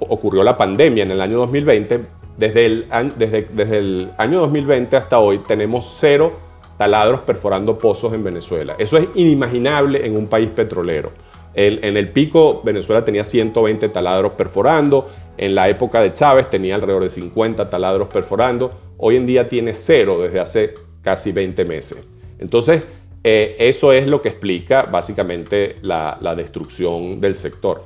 ocurrió 0.00 0.42
la 0.42 0.54
pandemia 0.54 1.04
en 1.04 1.12
el 1.12 1.20
año 1.22 1.38
2020. 1.38 2.00
Desde 2.36 2.66
el, 2.66 2.86
desde, 3.16 3.48
desde 3.50 3.78
el 3.78 4.10
año 4.18 4.40
2020 4.40 4.98
hasta 4.98 5.18
hoy 5.18 5.38
tenemos 5.38 5.96
cero 5.98 6.51
taladros 6.82 7.20
perforando 7.20 7.78
pozos 7.78 8.12
en 8.12 8.24
Venezuela. 8.24 8.74
Eso 8.76 8.98
es 8.98 9.06
inimaginable 9.14 10.04
en 10.04 10.16
un 10.16 10.26
país 10.26 10.50
petrolero. 10.50 11.12
en 11.54 11.96
el 11.96 12.08
pico 12.08 12.60
Venezuela 12.64 13.04
tenía 13.04 13.22
120 13.22 13.88
taladros 13.90 14.32
perforando, 14.32 15.08
en 15.36 15.54
la 15.54 15.68
época 15.68 16.00
de 16.00 16.12
Chávez 16.12 16.50
tenía 16.50 16.74
alrededor 16.74 17.04
de 17.04 17.10
50 17.10 17.70
taladros 17.70 18.08
perforando, 18.08 18.72
hoy 18.96 19.14
en 19.14 19.26
día 19.26 19.48
tiene 19.48 19.74
cero 19.74 20.20
desde 20.20 20.40
hace 20.40 20.74
casi 21.02 21.30
20 21.30 21.64
meses. 21.64 22.04
Entonces, 22.40 22.82
eh, 23.22 23.54
eso 23.60 23.92
es 23.92 24.08
lo 24.08 24.20
que 24.20 24.30
explica 24.30 24.82
básicamente 24.82 25.76
la, 25.82 26.34
destrucción 26.36 27.20
del 27.20 27.36
sector. 27.36 27.84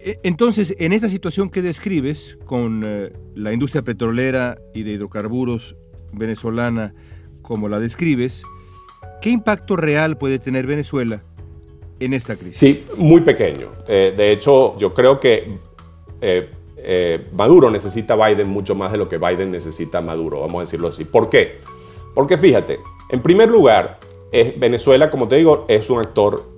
E, 0.00 0.20
entonces, 0.22 0.74
en 0.78 0.94
esta 0.94 1.10
situación 1.10 1.50
que 1.50 1.60
describes, 1.60 2.38
con 2.46 2.82
eh, 2.82 3.12
la 3.34 3.52
industria 3.52 3.82
petrolera 3.82 4.56
y 4.72 4.84
de 4.84 4.92
hidrocarburos 4.92 5.76
venezolana 6.12 6.94
como 7.42 7.68
la 7.68 7.78
describes, 7.78 8.44
¿qué 9.20 9.30
impacto 9.30 9.76
real 9.76 10.16
puede 10.16 10.38
tener 10.38 10.66
Venezuela 10.66 11.22
en 12.00 12.14
esta 12.14 12.36
crisis? 12.36 12.58
Sí, 12.58 12.84
muy 12.96 13.20
pequeño. 13.20 13.68
Eh, 13.88 14.14
de 14.16 14.32
hecho, 14.32 14.78
yo 14.78 14.94
creo 14.94 15.20
que 15.20 15.56
eh, 16.20 16.48
eh, 16.76 17.26
Maduro 17.32 17.70
necesita 17.70 18.14
a 18.14 18.28
Biden 18.28 18.48
mucho 18.48 18.74
más 18.74 18.92
de 18.92 18.98
lo 18.98 19.08
que 19.08 19.18
Biden 19.18 19.50
necesita 19.50 19.98
a 19.98 20.00
Maduro, 20.00 20.40
vamos 20.40 20.60
a 20.60 20.62
decirlo 20.62 20.88
así. 20.88 21.04
¿Por 21.04 21.28
qué? 21.28 21.58
Porque 22.14 22.38
fíjate, 22.38 22.78
en 23.08 23.20
primer 23.20 23.48
lugar, 23.48 23.98
Venezuela, 24.56 25.10
como 25.10 25.28
te 25.28 25.36
digo, 25.36 25.66
es 25.68 25.90
un 25.90 25.98
actor 25.98 26.52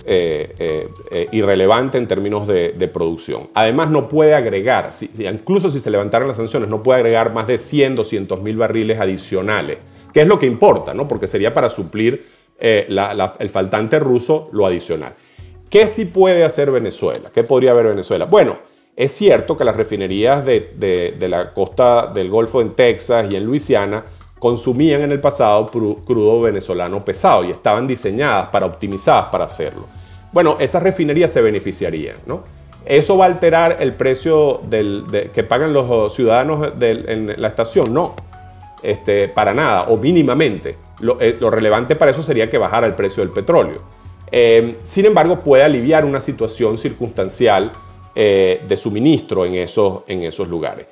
irrelevante 1.32 1.98
en 1.98 2.06
términos 2.06 2.46
de, 2.46 2.90
producción. 2.92 3.48
Además, 3.52 3.90
no 3.90 4.08
puede 4.08 4.34
agregar, 4.34 4.90
incluso 5.18 5.68
si 5.70 5.80
se 5.80 5.90
levantaran 5.90 6.28
las 6.28 6.36
sanciones, 6.36 6.68
no 6.68 6.84
puede 6.84 7.00
agregar 7.00 7.32
más 7.32 7.48
de 7.48 7.58
100, 7.58 7.96
200 7.96 8.40
mil 8.42 8.56
barriles 8.56 9.00
adicionales, 9.00 9.78
que 10.14 10.22
es 10.22 10.28
lo 10.28 10.38
que 10.38 10.46
importa, 10.46 10.94
¿no? 10.94 11.08
porque 11.08 11.26
sería 11.26 11.52
para 11.52 11.68
suplir 11.68 12.24
el 12.56 13.50
faltante 13.50 13.98
ruso 13.98 14.48
lo 14.52 14.64
adicional. 14.64 15.12
¿Qué 15.68 15.88
sí 15.88 16.04
puede 16.04 16.44
hacer 16.44 16.70
Venezuela? 16.70 17.30
¿Qué 17.34 17.42
podría 17.42 17.72
haber 17.72 17.86
Venezuela? 17.86 18.26
Bueno, 18.26 18.56
es 18.94 19.12
cierto 19.12 19.56
que 19.56 19.64
las 19.64 19.76
refinerías 19.76 20.44
de, 20.44 21.16
la 21.28 21.52
costa 21.52 22.06
del 22.06 22.30
Golfo 22.30 22.60
en 22.60 22.74
Texas 22.74 23.26
y 23.28 23.34
en 23.34 23.44
Luisiana 23.44 24.04
consumían 24.38 25.02
en 25.02 25.10
el 25.10 25.20
pasado 25.20 25.66
crudo 25.66 26.40
venezolano 26.42 27.04
pesado 27.04 27.44
y 27.44 27.50
estaban 27.50 27.88
diseñadas 27.88 28.46
para 28.46 28.66
optimizadas 28.66 29.26
para 29.26 29.46
hacerlo. 29.46 29.86
Bueno, 30.32 30.56
esas 30.60 30.82
refinerías 30.82 31.32
se 31.32 31.42
beneficiarían, 31.42 32.18
¿no? 32.26 32.44
¿Eso 32.86 33.16
va 33.16 33.24
a 33.24 33.28
alterar 33.28 33.78
el 33.80 33.94
precio 33.94 34.60
del, 34.68 35.04
que 35.32 35.42
pagan 35.42 35.72
los 35.72 36.14
ciudadanos 36.14 36.72
en 36.80 37.34
la 37.36 37.48
estación? 37.48 37.86
No, 37.92 38.14
este, 38.84 39.28
para 39.28 39.54
nada, 39.54 39.84
o 39.84 39.96
mínimamente. 39.96 40.76
Lo, 41.00 41.20
eh, 41.20 41.36
relevante 41.40 41.96
para 41.96 42.10
eso 42.10 42.22
sería 42.22 42.48
que 42.48 42.58
bajara 42.58 42.86
el 42.86 42.94
precio 42.94 43.22
del 43.22 43.32
petróleo. 43.32 43.80
Eh, 44.30 44.76
sin 44.82 45.06
embargo, 45.06 45.40
puede 45.40 45.64
aliviar 45.64 46.04
una 46.04 46.20
situación 46.20 46.78
circunstancial 46.78 47.72
eh, 48.14 48.62
de 48.66 48.76
suministro 48.76 49.44
en 49.44 49.54
esos, 49.54 50.02
en 50.06 50.22
esos 50.22 50.48
lugares 50.48 50.86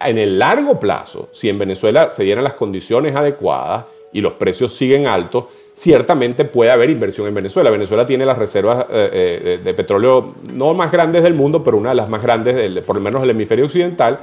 en 0.00 0.18
el 0.18 0.38
largo 0.38 0.78
plazo, 0.78 1.30
si 1.32 1.48
en 1.48 1.58
Venezuela 1.58 2.10
se 2.10 2.22
dieran 2.22 2.44
las 2.44 2.54
condiciones 2.54 3.16
adecuadas 3.16 3.86
y 4.12 4.20
los 4.20 4.34
precios 4.34 4.74
siguen 4.74 5.06
altos, 5.06 5.44
ciertamente 5.74 6.44
puede 6.44 6.70
haber 6.70 6.90
inversión 6.90 7.26
en 7.28 7.34
Venezuela. 7.34 7.70
Venezuela 7.70 8.06
tiene 8.06 8.26
las 8.26 8.38
reservas 8.38 8.86
eh, 8.90 9.60
de 9.62 9.74
petróleo 9.74 10.34
no 10.52 10.74
más 10.74 10.92
grandes 10.92 11.22
del 11.22 11.34
mundo, 11.34 11.62
pero 11.62 11.78
una 11.78 11.90
de 11.90 11.96
las 11.96 12.08
más 12.08 12.22
grandes, 12.22 12.82
por 12.82 12.96
lo 12.96 13.02
menos 13.02 13.22
del 13.22 13.30
hemisferio 13.30 13.64
occidental, 13.64 14.20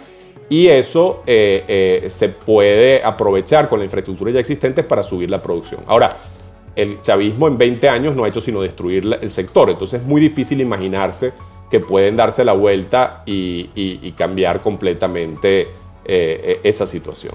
y 0.53 0.67
eso 0.67 1.23
eh, 1.25 2.05
se 2.09 2.29
puede 2.29 3.03
aprovechar 3.03 3.67
con 3.67 3.79
la 3.79 3.85
infraestructura 3.85 4.29
ya 4.29 4.39
existente 4.39 4.83
para 4.83 5.01
subir 5.01 5.31
la 5.31 5.41
producción. 5.41 5.81
Ahora, 5.87 6.09
el 6.75 7.01
chavismo 7.01 7.47
en 7.47 7.57
20 7.57 7.89
años 7.89 8.15
no 8.15 8.23
ha 8.23 8.27
hecho 8.27 8.39
sino 8.39 8.61
destruir 8.61 9.17
el 9.19 9.31
sector, 9.31 9.71
entonces 9.71 10.01
es 10.01 10.07
muy 10.07 10.21
difícil 10.21 10.61
imaginarse 10.61 11.33
que 11.71 11.79
pueden 11.79 12.15
darse 12.15 12.45
la 12.45 12.53
vuelta 12.53 13.23
y, 13.25 14.11
cambiar 14.11 14.61
completamente 14.61 15.61
eh, 15.61 15.67
eh, 16.05 16.59
esa 16.63 16.85
situación. 16.85 17.33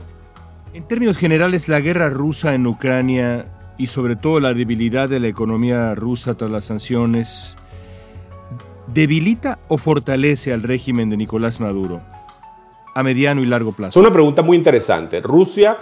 En 0.73 0.87
términos 0.87 1.17
generales, 1.17 1.69
la 1.69 1.81
guerra 1.81 2.11
rusa 2.11 2.55
en 2.55 2.69
Ucrania 2.69 3.47
y 3.79 3.89
sobre 3.89 4.15
todo 4.15 4.39
la 4.39 4.55
debilidad 4.55 5.09
de 5.09 5.19
la 5.19 5.27
economía 5.27 5.93
rusa 5.97 6.37
tras 6.37 6.53
las 6.53 6.67
sanciones, 6.67 7.57
¿debilita 8.87 9.59
o 9.67 9.77
fortalece 9.77 10.53
al 10.53 10.63
régimen 10.63 11.11
de 11.11 11.17
Nicolás 11.17 11.59
Maduro 11.59 12.01
a 12.95 13.03
mediano 13.03 13.43
y 13.43 13.47
largo 13.47 13.73
plazo? 13.73 13.99
Es 13.99 14.05
una 14.05 14.13
pregunta 14.13 14.43
muy 14.43 14.57
interesante. 14.57 15.21
Rusia 15.21 15.79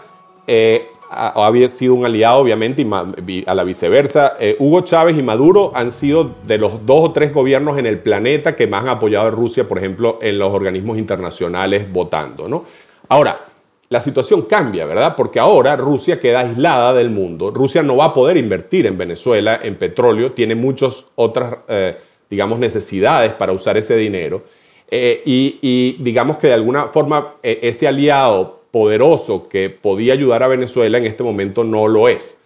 eh, 0.47 0.91
había 1.11 1.69
sido 1.69 1.95
un 1.95 2.05
aliado, 2.05 2.39
obviamente, 2.39 2.87
y 3.27 3.45
a 3.47 3.55
la 3.55 3.65
viceversa. 3.65 4.37
Eh, 4.39 4.57
Hugo 4.59 4.81
Chávez 4.83 5.17
y 5.19 5.23
Maduro 5.23 5.73
han 5.75 5.91
sido 5.91 6.37
de 6.47 6.59
los 6.59 6.85
dos 6.85 7.11
o 7.11 7.13
tres 7.13 7.33
gobiernos 7.33 7.79
en 7.79 7.87
el 7.87 7.99
planeta 7.99 8.55
que 8.55 8.67
más 8.67 8.83
han 8.83 8.91
apoyado 8.91 9.29
a 9.29 9.31
Rusia, 9.31 9.69
por 9.69 9.79
ejemplo, 9.79 10.19
en 10.21 10.39
los 10.39 10.53
organismos 10.53 10.99
internacionales 10.99 11.91
votando. 11.91 12.49
¿no? 12.49 12.65
Ahora, 13.09 13.45
la 13.89 14.01
situación 14.01 14.43
cambia, 14.43 14.85
¿verdad? 14.85 15.15
Porque 15.17 15.39
ahora 15.39 15.77
Rusia 15.77 16.21
queda 16.21 16.41
aislada 16.41 16.93
del 16.93 17.11
mundo. 17.11 17.53
Rusia 17.53 17.83
no 17.83 17.97
va 17.97 18.07
a 18.07 18.13
poder 18.13 18.37
invertir 18.37 18.87
en 18.87 18.99
Venezuela, 18.99 19.61
en 19.63 19.77
petróleo, 19.77 20.33
tiene 20.33 20.57
muchas 20.57 21.07
otras, 21.15 21.59
eh, 21.69 21.97
digamos, 22.29 22.59
necesidades 22.59 23.33
para 23.35 23.53
usar 23.53 23.77
ese 23.77 23.97
dinero. 23.97 24.43
Eh, 24.91 25.23
y, 25.25 25.97
digamos 25.99 26.37
que 26.37 26.47
de 26.47 26.55
alguna 26.55 26.89
forma 26.89 27.35
ese 27.43 27.89
aliado 27.89 28.61
poderoso 28.71 29.49
que 29.49 29.71
podía 29.71 30.13
ayudar 30.13 30.43
a 30.43 30.49
Venezuela 30.49 30.99
en 30.99 31.07
este 31.07 31.23
momento 31.23 31.65
no 31.65 31.89
lo 31.89 32.09
es. 32.09 32.39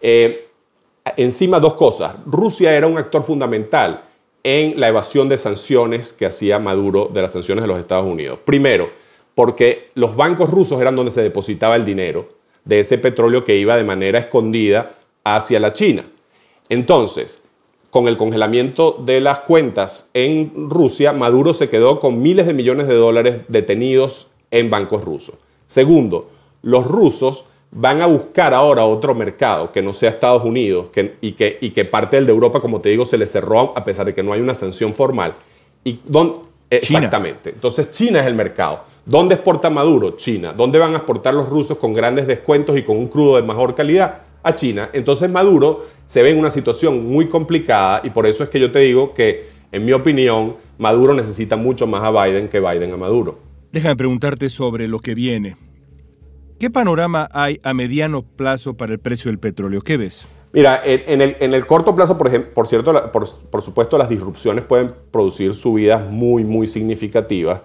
Eh, 0.00 0.46
encima, 1.16 1.58
dos 1.58 1.74
cosas. 1.74 2.16
Rusia 2.26 2.76
era 2.76 2.86
un 2.86 2.98
actor 2.98 3.22
fundamental 3.22 4.04
en 4.42 4.78
la 4.78 4.88
evasión 4.88 5.28
de 5.28 5.38
sanciones 5.38 6.12
que 6.12 6.26
hacía 6.26 6.58
Maduro 6.58 7.10
de 7.12 7.22
las 7.22 7.32
sanciones 7.32 7.62
de 7.62 7.68
los 7.68 7.78
Estados 7.78 8.06
Unidos. 8.06 8.38
Primero, 8.44 8.90
porque 9.34 9.88
los 9.94 10.16
bancos 10.16 10.50
rusos 10.50 10.80
eran 10.80 10.96
donde 10.96 11.12
se 11.12 11.22
depositaba 11.22 11.76
el 11.76 11.84
dinero 11.84 12.28
de 12.64 12.80
ese 12.80 12.98
petróleo 12.98 13.44
que 13.44 13.56
iba 13.56 13.76
de 13.76 13.84
manera 13.84 14.18
escondida 14.18 14.96
hacia 15.24 15.60
la 15.60 15.72
China. 15.72 16.04
Entonces, 16.68 17.42
con 17.90 18.06
el 18.06 18.16
congelamiento 18.16 18.96
de 19.04 19.20
las 19.20 19.40
cuentas 19.40 20.10
en 20.14 20.52
Rusia, 20.70 21.12
Maduro 21.12 21.52
se 21.52 21.68
quedó 21.68 21.98
con 21.98 22.22
miles 22.22 22.46
de 22.46 22.54
millones 22.54 22.86
de 22.86 22.94
dólares 22.94 23.42
detenidos 23.48 24.28
en 24.50 24.70
bancos 24.70 25.04
rusos. 25.04 25.36
Segundo, 25.66 26.28
los 26.62 26.86
rusos 26.86 27.46
van 27.72 28.00
a 28.00 28.06
buscar 28.06 28.54
ahora 28.54 28.84
otro 28.84 29.14
mercado 29.14 29.70
que 29.72 29.82
no 29.82 29.92
sea 29.92 30.10
Estados 30.10 30.44
Unidos 30.44 30.88
y, 31.20 31.32
que, 31.32 31.58
y, 31.60 31.70
que, 31.70 31.84
parte 31.84 32.16
del 32.16 32.26
de 32.26 32.32
Europa, 32.32 32.60
como 32.60 32.80
te 32.80 32.88
digo, 32.88 33.04
se 33.04 33.18
les 33.18 33.30
cerró 33.30 33.72
a 33.76 33.84
pesar 33.84 34.06
de 34.06 34.14
que 34.14 34.22
no 34.22 34.32
hay 34.32 34.40
una 34.40 34.54
sanción 34.54 34.94
formal. 34.94 35.34
Y 35.84 35.98
exactamente. 36.68 37.50
Entonces 37.50 37.90
China 37.90 38.20
es 38.20 38.26
el 38.26 38.34
mercado. 38.34 38.80
¿Dónde 39.04 39.34
exporta 39.34 39.70
Maduro? 39.70 40.12
China. 40.16 40.52
¿Dónde 40.52 40.78
van 40.78 40.94
a 40.94 40.98
exportar 40.98 41.34
los 41.34 41.48
rusos 41.48 41.78
con 41.78 41.94
grandes 41.94 42.26
descuentos 42.26 42.76
y 42.76 42.82
con 42.82 42.96
un 42.96 43.08
crudo 43.08 43.36
de 43.36 43.42
mejor 43.42 43.74
calidad? 43.74 44.29
A 44.42 44.54
China. 44.54 44.90
Entonces 44.92 45.30
Maduro 45.30 45.86
se 46.06 46.22
ve 46.22 46.30
en 46.30 46.38
una 46.38 46.50
situación 46.50 47.06
muy 47.06 47.28
complicada 47.28 48.00
y 48.04 48.10
por 48.10 48.26
eso 48.26 48.42
es 48.42 48.50
que 48.50 48.58
yo 48.58 48.72
te 48.72 48.80
digo 48.80 49.14
que, 49.14 49.48
en 49.70 49.84
mi 49.84 49.92
opinión, 49.92 50.56
Maduro 50.78 51.14
necesita 51.14 51.56
mucho 51.56 51.86
más 51.86 52.02
a 52.02 52.10
Biden 52.10 52.48
que 52.48 52.58
Biden 52.58 52.92
a 52.92 52.96
Maduro. 52.96 53.38
Déjame 53.72 53.96
preguntarte 53.96 54.48
sobre 54.48 54.88
lo 54.88 54.98
que 54.98 55.14
viene. 55.14 55.56
¿Qué 56.58 56.70
panorama 56.70 57.28
hay 57.32 57.60
a 57.62 57.72
mediano 57.74 58.22
plazo 58.22 58.74
para 58.74 58.92
el 58.92 58.98
precio 58.98 59.30
del 59.30 59.38
petróleo? 59.38 59.82
¿Qué 59.82 59.96
ves? 59.96 60.26
Mira, 60.52 60.82
en, 60.84 61.20
el, 61.20 61.66
corto 61.66 61.94
plazo, 61.94 62.18
por, 62.18 62.26
ejemplo, 62.26 62.52
por 62.52 62.66
cierto, 62.66 63.12
por, 63.12 63.62
supuesto, 63.62 63.96
las 63.96 64.08
disrupciones 64.08 64.64
pueden 64.64 64.88
producir 65.12 65.54
subidas 65.54 66.10
muy, 66.10 66.44
muy 66.44 66.66
significativas 66.66 67.60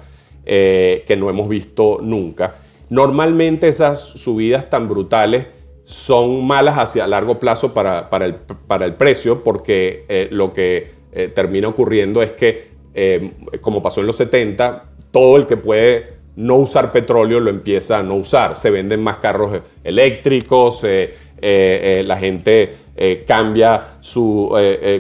eh, 0.45 1.03
que 1.07 1.17
no 1.17 1.29
hemos 1.31 1.49
visto 1.49 1.97
nunca. 2.01 2.57
Normalmente 2.91 3.67
esas 3.67 3.99
subidas 3.99 4.69
tan 4.69 4.88
brutales 4.88 5.47
son 5.85 6.45
malas 6.45 6.77
hacia 6.77 7.07
largo 7.07 7.39
plazo 7.39 7.73
para, 7.73 8.09
el, 8.25 8.35
para 8.67 8.85
el, 8.85 8.95
precio 8.95 9.43
porque 9.43 10.05
eh, 10.09 10.27
lo 10.31 10.51
que 10.51 10.91
eh, 11.13 11.29
termina 11.29 11.69
ocurriendo 11.69 12.21
es 12.21 12.33
que, 12.33 12.75
como 13.61 13.81
pasó 13.81 14.01
en 14.01 14.07
los 14.07 14.15
70, 14.17 14.85
todo 15.11 15.37
el 15.37 15.45
que 15.45 15.57
puede 15.57 16.15
no 16.35 16.55
usar 16.55 16.91
petróleo 16.91 17.39
lo 17.39 17.49
empieza 17.49 17.99
a 17.99 18.03
no 18.03 18.15
usar. 18.15 18.57
Se 18.57 18.69
venden 18.69 19.01
más 19.01 19.17
carros 19.17 19.61
eléctricos, 19.83 20.83
eh, 20.83 21.13
eh, 21.41 21.99
eh, 21.99 22.03
la 22.05 22.17
gente 22.17 22.69
cambia 23.27 23.81
su 23.99 24.55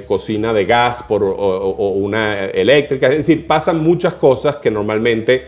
cocina 0.05 0.51
de 0.51 0.65
gas 0.65 1.03
por 1.07 1.23
una 1.23 2.43
eléctrica. 2.45 3.07
Es 3.07 3.19
decir, 3.19 3.47
pasan 3.47 3.81
muchas 3.81 4.15
cosas 4.15 4.57
que 4.57 4.69
normalmente 4.69 5.45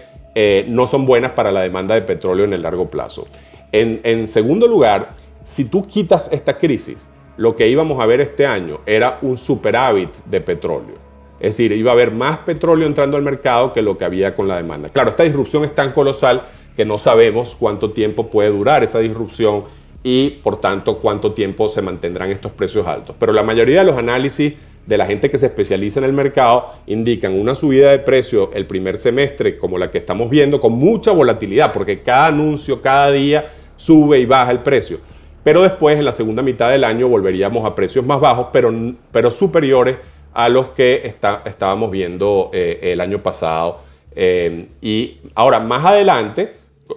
no 0.67 0.87
son 0.87 1.05
buenas 1.05 1.31
para 1.31 1.51
la 1.51 1.61
demanda 1.61 1.93
de 1.93 2.03
petróleo 2.03 2.45
en 2.45 2.53
el 2.53 2.61
largo 2.61 2.87
plazo. 2.87 3.27
En, 3.73 3.99
en 4.03 4.27
segundo 4.27 4.65
lugar, 4.65 5.09
si 5.47 5.63
tú 5.63 5.87
quitas 5.87 6.29
esta 6.33 6.57
crisis, 6.57 6.97
lo 7.37 7.55
que 7.55 7.69
íbamos 7.69 8.01
a 8.01 8.05
ver 8.05 8.19
este 8.19 8.45
año 8.45 8.81
era 8.85 9.17
un 9.21 9.37
superávit 9.37 10.09
de 10.25 10.41
petróleo. 10.41 10.95
Es 11.39 11.55
decir, 11.55 11.71
iba 11.71 11.91
a 11.91 11.93
haber 11.93 12.11
más 12.11 12.39
petróleo 12.39 12.85
entrando 12.85 13.15
al 13.15 13.23
mercado 13.23 13.71
que 13.71 13.81
lo 13.81 13.97
que 13.97 14.03
había 14.03 14.35
con 14.35 14.49
la 14.49 14.57
demanda. 14.57 14.89
Claro, 14.89 15.11
esta 15.11 15.23
disrupción 15.23 15.63
es 15.63 15.73
tan 15.73 15.93
colosal 15.93 16.41
que 16.75 16.83
no 16.83 16.97
sabemos 16.97 17.55
cuánto 17.57 17.91
tiempo 17.91 18.27
puede 18.27 18.49
durar 18.49 18.83
esa 18.83 18.99
disrupción 18.99 19.63
y 20.03 20.31
por 20.43 20.59
tanto 20.59 20.97
cuánto 20.97 21.31
tiempo 21.31 21.69
se 21.69 21.81
mantendrán 21.81 22.29
estos 22.29 22.51
precios 22.51 22.85
altos. 22.85 23.15
Pero 23.17 23.31
la 23.31 23.41
mayoría 23.41 23.79
de 23.79 23.85
los 23.85 23.97
análisis 23.97 24.53
de 24.85 24.97
la 24.97 25.05
gente 25.05 25.29
que 25.29 25.37
se 25.37 25.45
especializa 25.45 25.99
en 25.99 26.05
el 26.07 26.13
mercado 26.13 26.73
indican 26.87 27.31
una 27.31 27.55
subida 27.55 27.91
de 27.91 27.99
precio 27.99 28.51
el 28.53 28.65
primer 28.65 28.97
semestre 28.97 29.57
como 29.57 29.77
la 29.77 29.91
que 29.91 29.99
estamos 29.99 30.29
viendo 30.29 30.59
con 30.59 30.73
mucha 30.73 31.11
volatilidad 31.11 31.71
porque 31.71 32.01
cada 32.01 32.27
anuncio, 32.27 32.81
cada 32.81 33.11
día 33.11 33.53
sube 33.77 34.19
y 34.19 34.25
baja 34.25 34.51
el 34.51 34.59
precio. 34.59 34.99
Pero 35.47 35.61
después 35.61 35.97
en 35.97 36.03
la 36.03 36.11
segunda 36.11 36.41
mitad 36.41 36.71
del 36.71 36.83
año 36.83 37.07
volveríamos 37.07 37.65
a 37.65 37.73
precios 37.73 38.05
más 38.05 38.19
bajos 38.19 38.47
pero, 38.51 38.69
pero 39.13 39.31
superiores 39.31 39.95
a 40.33 40.49
los 40.49 40.71
que 40.71 41.15
estábamos 41.45 41.89
viendo 41.89 42.49
eh, 42.51 42.79
el 42.81 42.99
año 42.99 43.23
pasado. 43.23 43.79
Eh, 44.13 44.67
y 44.81 45.19
ahora, 45.35 45.61
más 45.61 45.85
adelante, 45.85 46.51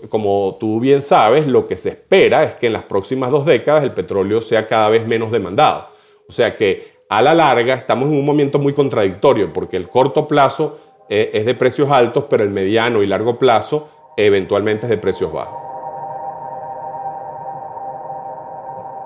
como 0.09 0.57
tú 0.59 0.81
bien 0.81 1.01
sabes, 1.01 1.47
lo 1.47 1.65
que 1.65 1.77
se 1.77 1.91
espera 1.91 2.43
es 2.43 2.57
que 2.57 2.67
en 2.67 2.73
las 2.73 2.83
próximas 2.83 3.31
dos 3.31 3.47
décadas 3.47 3.85
el 3.85 3.93
petróleo 3.93 4.41
sea 4.41 4.67
cada 4.67 4.89
vez 4.89 5.07
menos 5.07 5.31
demandado. 5.31 5.87
O 6.29 6.33
sea 6.33 6.57
que 6.57 7.05
a 7.09 7.23
la 7.23 7.35
larga 7.35 7.75
estamos 7.75 8.09
en 8.09 8.17
un 8.17 8.25
momento 8.25 8.59
muy 8.59 8.73
contradictorio 8.73 9.53
porque 9.53 9.77
el 9.77 9.89
corto 9.89 10.27
plazo 10.27 10.81
eh, 11.09 11.31
es 11.35 11.47
de 11.47 11.55
precios 11.55 11.89
altos, 11.89 12.25
pero 12.29 12.43
el 12.43 12.51
mediano 12.51 13.01
y 13.01 13.07
largo 13.07 13.39
plazo 13.39 13.91
eventualmente 14.17 14.87
es 14.87 14.91
de 14.91 14.99
precios 14.99 15.33
bajos. 15.33 15.60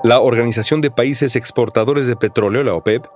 La 0.04 0.20
Organización 0.20 0.82
de 0.82 0.90
Países 0.90 1.34
Exportadores 1.34 2.06
de 2.06 2.14
Petróleo, 2.14 2.62
la 2.62 2.74
OPEP, 2.74 3.06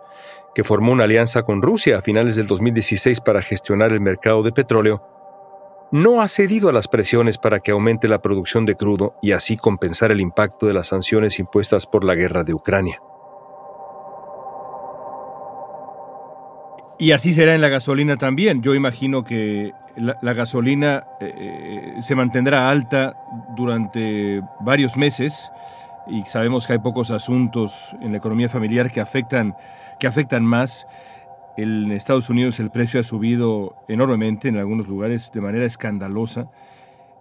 que 0.55 0.65
formó 0.65 0.91
una 0.91 1.05
alianza 1.05 1.43
con 1.43 1.61
Rusia 1.61 1.99
a 1.99 2.01
finales 2.01 2.35
del 2.35 2.47
2016 2.47 3.21
para 3.21 3.43
gestionar 3.43 3.93
el 3.93 4.01
mercado 4.01 4.43
de 4.43 4.53
petróleo, 4.53 5.03
no 5.93 6.23
ha 6.23 6.29
cedido 6.29 6.71
a 6.71 6.73
las 6.73 6.89
presiones 6.89 7.37
para 7.37 7.61
que 7.61 7.73
aumente 7.73 8.09
la 8.09 8.23
producción 8.23 8.65
de 8.65 8.75
crudo 8.75 9.17
y 9.21 9.33
así 9.33 9.59
compensar 9.59 10.13
el 10.13 10.23
impacto 10.23 10.67
de 10.67 10.73
las 10.73 10.89
sanciones 10.89 11.39
impuestas 11.39 11.87
por 11.87 12.05
la 12.05 12.15
guerra 12.15 12.43
de 12.43 12.55
Ucrania. 12.55 13.03
Y 16.99 17.13
así 17.13 17.35
será 17.35 17.55
en 17.55 17.61
la 17.61 17.69
gasolina 17.69 18.17
también. 18.17 18.63
Yo 18.63 18.75
imagino 18.75 19.25
que 19.25 19.73
la, 19.95 20.33
gasolina 20.33 21.05
eh, 21.21 21.35
eh, 21.37 21.95
se 22.01 22.15
mantendrá 22.15 22.71
alta 22.71 23.15
durante 23.55 24.41
varios 24.61 24.97
meses 24.97 25.51
y 26.09 26.23
sabemos 26.25 26.67
que 26.67 26.75
hay 26.75 26.79
pocos 26.79 27.11
asuntos 27.11 27.73
en 28.01 28.13
la 28.13 28.19
economía 28.19 28.49
familiar 28.49 28.91
que 28.91 29.01
afectan, 29.01 29.55
que 30.01 30.07
afectan 30.07 30.45
más. 30.45 30.87
En 31.57 31.91
Estados 31.93 32.31
Unidos 32.31 32.61
el 32.61 32.71
precio 32.71 33.01
ha 33.01 33.03
subido 33.03 33.75
enormemente, 33.89 34.49
en 34.49 34.59
algunos 34.59 34.89
lugares 34.89 35.31
de 35.33 35.41
manera 35.41 35.67
escandalosa. 35.67 36.51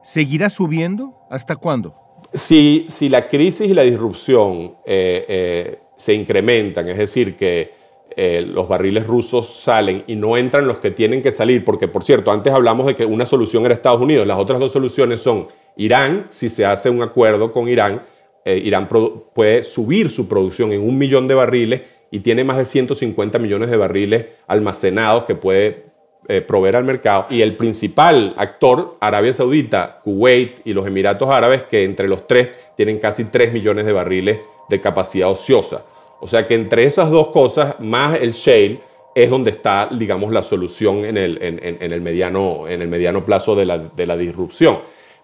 ¿Seguirá 0.04 0.50
subiendo? 0.50 1.14
¿Hasta 1.30 1.56
cuándo? 1.56 1.96
Si, 2.34 2.86
si 2.90 3.10
la 3.10 3.28
crisis 3.28 3.70
y 3.70 3.74
la 3.74 3.84
disrupción 3.84 4.76
eh, 4.86 5.80
se 5.96 6.14
incrementan, 6.14 6.88
es 6.90 6.98
decir, 6.98 7.36
que 7.36 7.78
eh, 8.20 8.42
los 8.42 8.68
barriles 8.68 9.06
rusos 9.06 9.48
salen 9.48 10.04
y 10.08 10.16
no 10.16 10.38
entran 10.38 10.68
los 10.68 10.78
que 10.78 10.92
tienen 10.92 11.22
que 11.22 11.32
salir, 11.32 11.64
porque 11.64 11.88
por 11.88 12.04
cierto, 12.04 12.32
antes 12.32 12.52
hablamos 12.52 12.88
de 12.88 12.96
que 12.96 13.06
una 13.06 13.28
solución 13.28 13.66
era 13.66 13.76
Estados 13.76 14.02
Unidos, 14.02 14.26
las 14.26 14.40
otras 14.40 14.60
dos 14.60 14.72
soluciones 14.72 15.20
son 15.20 15.48
Irán, 15.76 16.26
si 16.30 16.50
se 16.50 16.66
hace 16.66 16.90
un 16.90 17.04
acuerdo 17.04 17.52
con 17.52 17.68
Irán, 17.68 18.02
eh, 18.48 18.62
Irán 18.64 18.88
puede 18.88 19.62
subir 19.62 20.10
su 20.10 20.30
producción 20.30 20.72
en 20.72 20.80
un 20.80 20.98
millón 20.98 21.28
de 21.28 21.36
barriles 21.36 21.82
y 22.12 22.22
tiene 22.22 22.46
más 22.46 22.56
de 22.56 22.64
150 22.64 23.40
millones 23.40 23.70
de 23.70 23.76
barriles 23.76 24.26
almacenados 24.48 25.26
que 25.26 25.36
puede 25.36 25.84
eh, 26.30 26.40
proveer 26.40 26.78
al 26.78 26.86
mercado. 26.86 27.26
Y 27.30 27.42
el 27.42 27.58
principal 27.58 28.34
actor, 28.38 28.96
Arabia 29.02 29.34
Saudita, 29.34 30.00
Kuwait 30.02 30.62
y 30.64 30.72
los 30.72 30.88
Emiratos 30.88 31.30
Árabes, 31.30 31.64
que 31.64 31.84
entre 31.84 32.08
los 32.08 32.26
tres 32.26 32.48
tienen 32.78 33.00
casi 33.00 33.26
3 33.26 33.52
millones 33.52 33.86
de 33.86 33.92
barriles 33.92 34.40
de 34.70 34.80
capacidad 34.80 35.30
ociosa. 35.30 35.84
O 36.22 36.26
sea 36.26 36.48
que 36.48 36.56
entre 36.56 36.86
esas 36.86 37.10
dos 37.10 37.28
cosas, 37.28 37.78
más 37.82 38.18
el 38.22 38.32
shale, 38.32 38.80
es 39.14 39.30
donde 39.30 39.52
está, 39.52 39.90
digamos, 39.92 40.32
la 40.32 40.42
solución 40.42 41.04
en 41.04 41.18
el, 41.18 41.38
en, 41.42 41.92
el, 41.92 42.00
mediano, 42.00 42.66
en 42.70 42.82
el 42.82 42.88
mediano 42.88 43.26
plazo 43.26 43.58
de 43.58 43.66
la, 43.66 43.78
de 43.78 44.06
la 44.06 44.16
disrupción. 44.16 44.78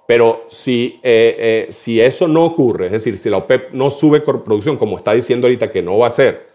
Pero 0.06 0.46
si, 0.50 1.00
eh, 1.02 1.36
eh, 1.40 1.72
si 1.72 2.02
eso 2.02 2.28
no 2.28 2.44
ocurre, 2.44 2.88
es 2.88 2.92
decir, 2.92 3.18
si 3.18 3.30
la 3.30 3.38
OPEP 3.38 3.72
no 3.72 3.90
sube 3.90 4.20
producción, 4.20 4.78
como 4.78 4.98
está 4.98 5.14
diciendo 5.14 5.48
ahorita 5.48 5.72
que 5.72 5.82
no 5.82 5.98
va 5.98 6.08
a 6.08 6.12
ser, 6.12 6.48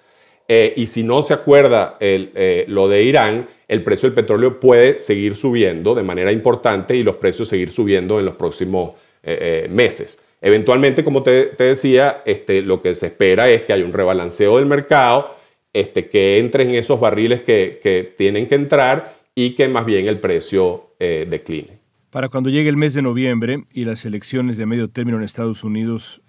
eh, 0.49 0.75
y 0.77 0.87
si 0.87 1.03
no 1.03 1.23
se 1.23 1.35
acuerda 1.35 1.97
el, 2.01 2.31
lo 2.69 2.89
de 2.89 3.03
Irán, 3.03 3.49
el 3.69 3.83
precio 3.83 4.09
del 4.09 4.15
petróleo 4.15 4.61
puede 4.61 4.99
seguir 4.99 5.37
subiendo 5.37 5.95
de 5.95 6.03
manera 6.03 6.33
importante 6.33 6.97
y 6.97 7.03
los 7.03 7.17
precios 7.17 7.49
seguir 7.49 7.71
subiendo 7.71 8.19
en 8.19 8.25
los 8.25 8.35
próximos 8.35 8.93
meses. 9.69 10.23
Eventualmente, 10.41 11.03
como 11.03 11.23
te, 11.23 11.51
decía, 11.59 12.23
este, 12.25 12.63
lo 12.63 12.81
que 12.81 12.95
se 12.95 13.07
espera 13.07 13.51
es 13.51 13.63
que 13.63 13.73
haya 13.73 13.85
un 13.85 13.93
rebalanceo 13.93 14.57
del 14.57 14.67
mercado, 14.67 15.35
este, 15.73 16.09
que 16.09 16.39
entren 16.39 16.75
esos 16.75 17.01
barriles 17.01 17.43
que, 17.43 18.15
tienen 18.17 18.47
que 18.47 18.55
entrar 18.55 19.17
y 19.35 19.55
que 19.55 19.69
más 19.69 19.85
bien 19.85 20.07
el 20.09 20.19
precio 20.19 20.95
eh, 20.99 21.27
decline. 21.29 21.78
Para 22.11 22.31
cuando 22.31 22.49
llegue 22.49 22.71
el 22.71 22.79
mes 22.79 22.95
de 22.95 23.03
noviembre 23.03 23.65
y 23.71 23.85
las 23.85 24.07
elecciones 24.07 24.57
de 24.57 24.65
medio 24.65 24.89
término 24.89 25.19
en 25.19 25.25
Estados 25.25 25.63
Unidos, 25.63 26.23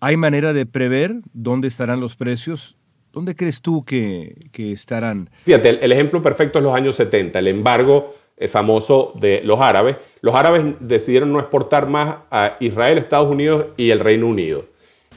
¿hay 0.00 0.16
manera 0.16 0.54
de 0.54 0.64
prever 0.64 1.16
dónde 1.34 1.68
estarán 1.68 2.00
los 2.00 2.16
precios? 2.16 2.76
¿Dónde 3.12 3.36
crees 3.36 3.60
tú 3.60 3.84
que, 3.84 4.34
estarán? 4.56 5.28
Fíjate, 5.44 5.84
el, 5.84 5.92
ejemplo 5.92 6.22
perfecto 6.22 6.58
es 6.58 6.64
los 6.64 6.74
años 6.74 6.94
70, 6.94 7.38
el 7.38 7.48
embargo 7.48 8.14
eh, 8.38 8.48
famoso 8.48 9.12
de 9.14 9.42
los 9.44 9.60
árabes. 9.60 9.96
Los 10.22 10.34
árabes 10.34 10.64
decidieron 10.80 11.32
no 11.32 11.38
exportar 11.38 11.86
más 11.86 12.16
a 12.30 12.56
Israel, 12.60 12.96
Estados 12.96 13.30
Unidos 13.30 13.66
y 13.76 13.90
el 13.90 14.00
Reino 14.00 14.26
Unido. 14.26 14.64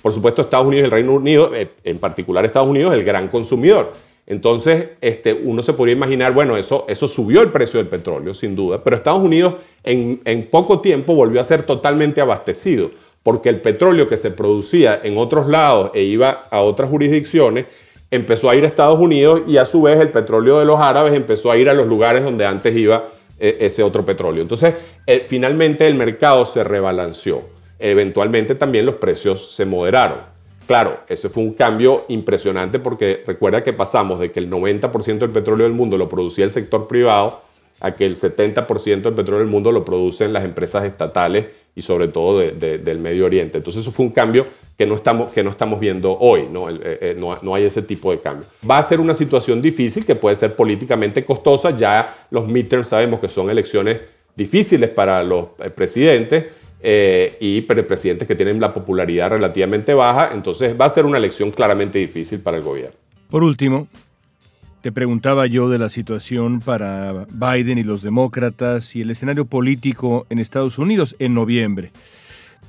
Por 0.02 0.12
supuesto, 0.12 0.42
Estados 0.42 0.68
Unidos 0.68 0.82
y 0.82 0.86
el 0.86 0.92
Reino 0.92 1.14
Unido, 1.14 1.56
eh, 1.56 1.70
en 1.86 1.98
particular 1.98 2.44
Estados 2.44 2.68
Unidos, 2.68 2.94
el 2.94 3.06
gran 3.06 3.30
consumidor. 3.30 3.94
Entonces, 4.26 4.92
este, 5.02 5.34
uno 5.34 5.62
se 5.62 5.74
podría 5.74 5.96
imaginar, 5.96 6.34
bueno, 6.34 6.56
eso, 6.56 6.86
eso 6.88 7.08
subió 7.08 7.42
el 7.42 7.52
precio 7.52 7.80
del 7.80 7.88
petróleo, 7.88 8.34
sin 8.34 8.56
duda, 8.56 8.82
pero 8.82 8.96
Estados 8.96 9.22
Unidos 9.22 9.56
en, 9.84 10.48
poco 10.50 10.80
tiempo 10.80 11.14
volvió 11.14 11.42
a 11.42 11.44
ser 11.44 11.64
totalmente 11.64 12.22
abastecido, 12.22 12.92
porque 13.22 13.50
el 13.50 13.60
petróleo 13.60 14.08
que 14.08 14.18
se 14.18 14.32
producía 14.32 15.02
en 15.04 15.18
otros 15.18 15.48
lados 15.48 15.92
e 15.94 16.04
iba 16.04 16.46
a 16.50 16.62
otras 16.62 16.90
jurisdicciones, 16.90 17.66
empezó 18.12 18.50
a 18.50 18.56
ir 18.56 18.64
a 18.64 18.68
Estados 18.68 19.00
Unidos 19.00 19.42
y 19.48 19.58
a 19.58 19.66
su 19.66 19.82
vez 19.82 20.00
el 20.00 20.10
petróleo 20.10 20.60
de 20.60 20.66
los 20.66 20.80
árabes 20.80 21.14
empezó 21.14 21.52
a 21.52 21.58
ir 21.58 21.70
a 21.70 21.74
los 21.74 21.88
lugares 21.88 22.24
donde 22.24 22.46
antes 22.46 22.76
iba 22.76 23.06
eh, 23.40 23.58
ese 23.62 23.84
otro 23.84 24.06
petróleo. 24.06 24.42
Entonces, 24.42 24.76
eh, 25.08 25.26
finalmente 25.28 25.88
el 25.88 25.96
mercado 25.96 26.46
se 26.46 26.64
rebalanceó. 26.64 27.44
Eventualmente 27.80 28.56
también 28.56 28.86
los 28.86 28.96
precios 28.96 29.54
se 29.54 29.66
moderaron. 29.66 30.33
Claro, 30.66 31.02
ese 31.08 31.30
fue 31.30 31.44
un 31.44 31.54
cambio 31.54 32.06
impresionante 32.08 32.80
porque 32.80 33.24
recuerda 33.28 33.64
que 33.64 33.74
pasamos 33.74 34.20
de 34.20 34.32
que 34.32 34.40
el 34.40 34.50
90% 34.50 35.20
del 35.20 35.30
petróleo 35.30 35.66
del 35.66 35.74
mundo 35.74 35.98
lo 35.98 36.08
producía 36.08 36.46
el 36.46 36.52
sector 36.52 36.88
privado 36.88 37.42
a 37.82 37.96
que 37.96 38.06
el 38.06 38.16
70% 38.16 39.02
del 39.02 39.14
petróleo 39.14 39.40
del 39.40 39.50
mundo 39.50 39.72
lo 39.72 39.84
producen 39.84 40.32
las 40.32 40.46
empresas 40.46 40.86
estatales 40.86 41.48
y 41.76 41.82
sobre 41.82 42.08
todo 42.08 42.40
del 42.40 43.00
Medio 43.00 43.26
Oriente. 43.26 43.58
Entonces 43.58 43.82
eso 43.82 43.92
fue 43.92 44.06
un 44.06 44.12
cambio 44.12 44.48
que 44.78 44.86
no 44.86 44.96
estamos, 44.96 45.32
que 45.34 45.44
no 45.44 45.50
estamos 45.50 45.80
viendo 45.80 46.18
hoy, 46.18 46.48
¿no? 46.50 46.70
Eh, 46.70 46.78
eh, 46.82 47.16
no, 47.18 47.36
no, 47.42 47.56
hay 47.56 47.66
ese 47.66 47.82
tipo 47.82 48.12
de 48.12 48.20
cambio. 48.20 48.46
Va 48.70 48.78
a 48.78 48.84
ser 48.84 49.00
una 49.00 49.14
situación 49.14 49.62
difícil 49.62 50.06
que 50.06 50.16
puede 50.16 50.36
ser 50.36 50.56
políticamente 50.56 51.26
costosa, 51.26 51.76
ya 51.76 52.28
los 52.32 52.48
midterms 52.48 52.88
sabemos 52.88 53.20
que 53.20 53.28
son 53.28 53.50
elecciones 53.50 54.00
difíciles 54.36 54.90
para 54.90 55.24
los 55.24 55.48
eh, 56.86 57.38
y 57.40 57.62
presidentes 57.62 58.28
que 58.28 58.36
tienen 58.36 58.60
la 58.60 58.74
popularidad 58.74 59.30
relativamente 59.30 59.94
baja, 59.94 60.32
entonces 60.34 60.76
va 60.80 60.86
a 60.86 60.90
ser 60.90 61.06
una 61.06 61.18
elección 61.18 61.50
claramente 61.50 61.98
difícil 61.98 62.42
para 62.42 62.58
el 62.58 62.64
gobierno. 62.64 62.98
Por 63.30 63.42
último, 63.42 63.88
te 64.82 64.92
preguntaba 64.92 65.48
yo 65.48 65.70
de 65.70 65.80
la 65.80 65.90
situación 65.90 66.60
para 66.60 67.26
Biden 67.30 67.78
y 67.78 67.84
los 67.84 68.02
demócratas 68.02 68.98
y 68.98 69.02
el 69.02 69.12
escenario 69.12 69.46
político 69.46 70.28
en 70.30 70.40
Estados 70.40 70.78
Unidos 70.78 71.16
en 71.20 71.34
noviembre. 71.34 71.94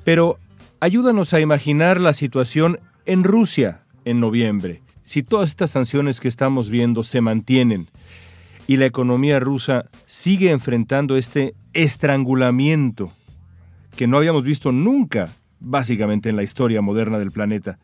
Pero 0.05 0.39
ayúdanos 0.79 1.33
a 1.33 1.41
imaginar 1.41 1.99
la 1.99 2.13
situación 2.13 2.79
en 3.05 3.25
Rusia 3.25 3.81
en 4.05 4.21
noviembre. 4.21 4.81
Si 5.03 5.23
todas 5.23 5.49
estas 5.49 5.71
sanciones 5.71 6.21
que 6.21 6.29
estamos 6.29 6.69
viendo 6.69 7.03
se 7.03 7.19
mantienen 7.19 7.87
y 8.65 8.77
la 8.77 8.85
economía 8.85 9.41
rusa 9.41 9.87
sigue 10.05 10.51
enfrentando 10.51 11.17
este 11.17 11.53
estrangulamiento 11.73 13.11
que 13.95 14.07
no 14.07 14.17
habíamos 14.17 14.43
visto 14.43 14.71
nunca, 14.71 15.29
básicamente 15.59 16.29
en 16.29 16.35
la 16.35 16.43
historia 16.43 16.81
moderna 16.81 17.17
del 17.17 17.31
planeta, 17.31 17.77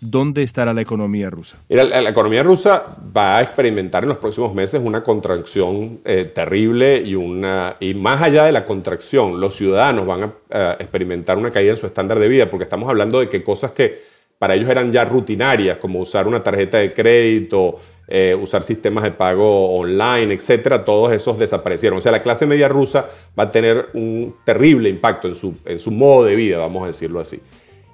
¿dónde 0.00 0.42
estará 0.42 0.74
la 0.74 0.82
economía 0.82 1.30
rusa? 1.30 1.56
la, 1.68 2.08
economía 2.08 2.42
rusa 2.42 2.84
va 3.16 3.38
a 3.38 3.42
experimentar 3.42 4.02
en 4.02 4.10
los 4.10 4.18
próximos 4.18 4.54
meses 4.54 4.80
una 4.84 5.02
contracción 5.02 6.00
eh, 6.04 6.30
terrible 6.34 7.00
y, 7.04 7.14
una, 7.14 7.76
y 7.80 7.94
más 7.94 8.20
allá 8.20 8.44
de 8.44 8.52
la 8.52 8.64
contracción, 8.64 9.40
los 9.40 9.54
ciudadanos 9.54 10.06
van 10.06 10.32
a 10.50 10.72
experimentar 10.78 11.38
una 11.38 11.50
caída 11.50 11.70
en 11.70 11.76
su 11.76 11.86
estándar 11.86 12.18
de 12.18 12.28
vida, 12.28 12.50
porque 12.50 12.64
estamos 12.64 12.88
hablando 12.88 13.20
de 13.20 13.28
que 13.28 13.42
cosas 13.42 13.70
que 13.72 14.14
para 14.38 14.54
ellos 14.54 14.68
eran 14.68 14.92
ya 14.92 15.04
rutinarias, 15.04 15.78
como 15.78 16.00
usar 16.00 16.26
una 16.26 16.42
tarjeta 16.42 16.78
de 16.78 16.92
crédito, 16.92 17.80
eh, 18.08 18.36
usar 18.40 18.62
sistemas 18.62 19.04
de 19.04 19.10
pago 19.10 19.76
online, 19.76 20.34
etcétera, 20.34 20.84
todos 20.84 21.12
esos 21.12 21.38
desaparecieron. 21.38 21.98
O 21.98 22.02
sea, 22.02 22.12
la 22.12 22.22
clase 22.22 22.46
media 22.46 22.68
rusa 22.68 23.08
va 23.38 23.44
a 23.44 23.50
tener 23.50 23.88
un 23.94 24.36
terrible 24.44 24.88
impacto 24.88 25.28
en 25.28 25.34
su, 25.34 25.56
en 25.64 25.78
su 25.78 25.90
modo 25.90 26.24
de 26.24 26.34
vida, 26.34 26.58
vamos 26.58 26.84
a 26.84 26.88
decirlo 26.88 27.20
así. 27.20 27.40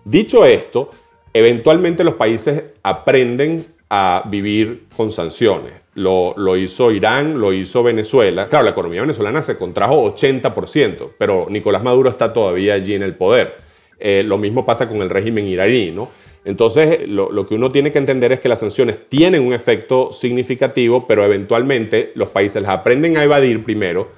Dicho 0.05 0.45
esto, 0.45 0.91
Eventualmente 1.33 2.03
los 2.03 2.15
países 2.15 2.65
aprenden 2.83 3.67
a 3.89 4.25
vivir 4.27 4.87
con 4.97 5.11
sanciones. 5.11 5.73
Lo, 5.95 6.57
hizo 6.57 6.91
Irán, 6.93 7.39
lo 7.39 7.53
hizo 7.53 7.83
Venezuela. 7.83 8.47
Claro, 8.47 8.65
la 8.65 8.71
economía 8.71 9.01
venezolana 9.03 9.43
se 9.43 9.57
contrajo 9.57 10.17
80%, 10.17 11.11
pero 11.19 11.47
Nicolás 11.51 11.83
Maduro 11.83 12.09
está 12.09 12.33
todavía 12.33 12.75
allí 12.75 12.95
en 12.95 13.03
el 13.03 13.15
poder. 13.15 13.57
Eh, 13.99 14.23
lo 14.25 14.39
mismo 14.39 14.65
pasa 14.65 14.89
con 14.89 15.03
el 15.03 15.11
régimen 15.11 15.47
iraní, 15.47 15.91
¿no? 15.91 16.09
Entonces, 16.45 17.07
lo, 17.09 17.47
que 17.47 17.55
uno 17.55 17.71
tiene 17.71 17.93
que 17.93 17.99
entender 17.99 18.33
es 18.33 18.41
que 18.41 18.49
las 18.49 18.61
sanciones 18.61 19.09
tienen 19.09 19.47
un 19.47 19.53
efecto 19.53 20.11
significativo, 20.11 21.07
pero 21.07 21.25
eventualmente 21.25 22.13
los 22.15 22.29
países 22.29 22.63
las 22.63 22.71
aprenden 22.71 23.17
a 23.19 23.25
evadir 23.25 23.63
primero. 23.63 24.09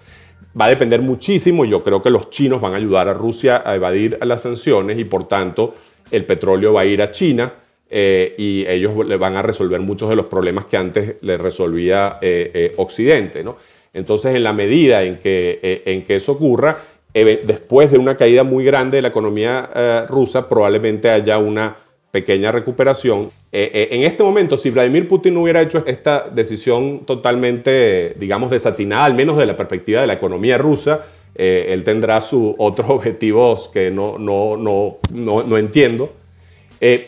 Va 0.59 0.67
a 0.67 0.69
depender 0.69 1.01
muchísimo, 1.01 1.65
yo 1.65 1.83
creo 1.83 2.03
que 2.03 2.11
los 2.11 2.31
chinos 2.31 2.61
van 2.61 2.75
a 2.75 2.77
ayudar 2.77 3.09
a 3.09 3.15
Rusia 3.15 3.63
a 3.65 3.75
evadir 3.75 4.19
las 4.23 4.43
sanciones 4.43 4.99
y 4.99 5.05
por 5.05 5.27
tanto 5.27 5.75
el 6.11 6.25
petróleo 6.25 6.75
va 6.75 6.83
a 6.83 6.85
ir 6.85 7.01
a 7.01 7.11
China 7.11 7.53
eh, 7.89 8.35
y 8.37 8.65
ellos 8.67 9.07
le 9.07 9.17
van 9.17 9.37
a 9.37 9.43
resolver 9.43 9.81
muchos 9.81 10.11
de 10.11 10.17
los 10.17 10.27
problemas 10.27 10.67
que 10.67 10.77
antes 10.77 11.23
le 11.23 11.39
resolvía 11.39 12.19
eh, 12.21 12.51
eh, 12.55 12.75
Occidente. 12.77 13.43
¿no? 13.43 13.57
Entonces, 13.93 14.35
en 14.35 14.45
la 14.45 14.53
medida 14.53 15.03
en 15.03 15.19
que, 15.19 15.83
en 15.85 16.05
que 16.05 16.17
eso 16.17 16.33
ocurra, 16.33 16.79
después 17.13 17.91
de 17.91 17.99
una 17.99 18.17
caída 18.17 18.45
muy 18.45 18.65
grande 18.65 18.97
de 18.97 19.03
la 19.03 19.09
economía 19.09 20.07
rusa, 20.09 20.49
probablemente 20.49 21.11
haya 21.11 21.37
una 21.37 21.82
pequeña 22.13 22.53
recuperación. 22.53 23.31
Eh, 23.51 23.71
eh, 23.73 23.89
en 23.91 24.03
este 24.03 24.23
momento, 24.23 24.57
si 24.57 24.71
Vladimir 24.71 25.09
Putin 25.09 25.35
no 25.35 25.43
hubiera 25.43 25.63
hecho 25.63 25.83
esta 25.87 26.29
decisión 26.31 27.01
totalmente, 27.07 28.15
digamos, 28.19 28.51
desatinada, 28.51 29.07
al 29.07 29.15
menos 29.15 29.39
de 29.39 29.47
la 29.47 29.57
perspectiva 29.57 30.03
de 30.03 30.07
la 30.07 30.13
economía 30.13 30.59
rusa, 30.59 31.07
eh, 31.35 31.69
él 31.71 31.83
tendrá 31.83 32.21
sus 32.21 32.55
otros 32.59 32.89
objetivos 32.91 33.69
que 33.73 33.91
no, 33.91 34.19
no, 34.19 34.57
no, 34.59 34.99
no 35.11 35.59
entiendo. 35.59 36.13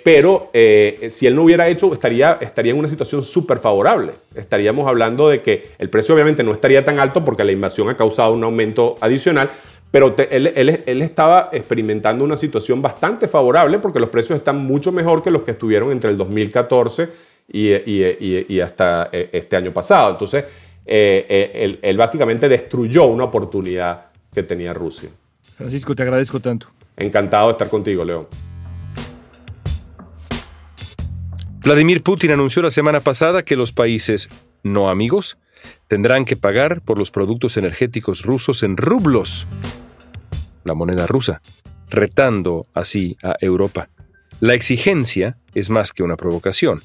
pero 0.05 0.51
si 1.09 1.27
él 1.27 1.35
no 1.35 1.43
hubiera 1.43 1.69
hecho, 1.69 1.93
estaría, 1.93 2.39
estaría 2.41 2.73
en 2.73 2.79
una 2.79 2.89
situación 2.89 3.25
súper 3.25 3.59
favorable. 3.59 4.13
Estaríamos 4.35 4.87
hablando 4.87 5.29
de 5.29 5.43
que 5.43 5.71
el 5.79 5.91
precio 5.91 6.15
obviamente 6.15 6.45
no 6.45 6.53
estaría 6.53 6.85
tan 6.85 7.01
alto 7.01 7.25
porque 7.25 7.45
la 7.45 7.53
invasión 7.53 7.91
ha 7.91 7.97
causado 7.97 8.33
un 8.33 8.45
aumento 8.45 8.97
adicional, 9.01 9.51
pero 9.95 10.13
él, 10.29 11.03
estaba 11.03 11.51
experimentando 11.53 12.25
una 12.25 12.35
situación 12.35 12.83
bastante 12.83 13.29
favorable 13.29 13.79
porque 13.79 14.01
los 14.01 14.09
precios 14.09 14.37
están 14.37 14.57
mucho 14.57 14.91
mejor 14.91 15.23
que 15.23 15.31
los 15.31 15.43
que 15.43 15.53
estuvieron 15.53 15.93
entre 15.93 16.11
el 16.11 16.17
2014 16.17 17.11
y, 17.53 18.59
hasta 18.59 19.09
eh, 19.13 19.29
este 19.31 19.55
año 19.55 19.73
pasado. 19.73 20.11
Entonces, 20.11 20.47
eh, 20.85 21.27
eh, 21.29 21.79
él, 21.81 21.97
básicamente 21.97 22.49
destruyó 22.49 23.05
una 23.05 23.23
oportunidad 23.23 24.07
que 24.35 24.43
tenía 24.43 24.75
Rusia. 24.75 25.11
Francisco, 25.57 25.95
te 25.95 26.03
agradezco 26.03 26.41
tanto. 26.41 26.67
Encantado 26.97 27.47
de 27.47 27.53
estar 27.53 27.69
contigo, 27.69 28.05
León. 28.05 28.27
Vladimir 31.63 32.03
Putin 32.03 32.33
anunció 32.33 32.63
la 32.63 32.73
semana 32.73 32.99
pasada 32.99 33.45
que 33.45 33.55
los 33.55 33.71
países 33.71 34.29
no 34.65 34.91
amigos 34.91 35.39
tendrán 35.87 36.25
que 36.25 36.35
pagar 36.37 36.81
por 36.81 36.99
los 36.99 37.13
productos 37.13 37.57
energéticos 37.57 38.23
rusos 38.23 38.65
en 38.65 38.77
rublos 38.77 39.47
la 40.65 40.75
moneda 40.75 41.07
rusa, 41.07 41.41
retando 41.89 42.67
así 42.75 43.17
a 43.23 43.37
Europa. 43.41 43.89
La 44.41 44.55
exigencia 44.55 45.39
es 45.55 45.71
más 45.71 45.93
que 45.93 46.03
una 46.03 46.17
provocación, 46.17 46.83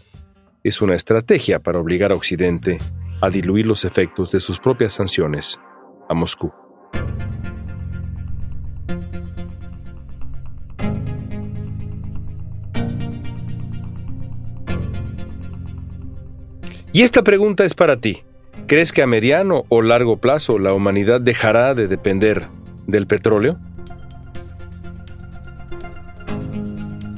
es 0.63 0.81
una 0.81 0.95
estrategia 0.95 1.59
para 1.59 1.79
obligar 1.79 2.11
a 2.11 2.15
Occidente 2.15 2.77
a 3.21 3.29
diluir 3.29 3.65
los 3.65 3.85
efectos 3.85 4.31
de 4.31 4.39
sus 4.39 4.59
propias 4.59 4.93
sanciones 4.93 5.59
a 6.07 6.13
Moscú. 6.13 6.53
Y 16.91 17.03
esta 17.03 17.23
pregunta 17.23 17.63
es 17.63 17.73
para 17.73 17.97
ti. 17.97 18.23
¿Crees 18.67 18.91
que 18.91 19.01
a 19.01 19.07
mediano 19.07 19.63
o 19.69 19.81
largo 19.81 20.17
plazo 20.17 20.59
la 20.59 20.73
humanidad 20.73 21.21
dejará 21.21 21.73
de 21.73 21.87
depender 21.87 22.47
del 22.87 23.07
petróleo? 23.07 23.59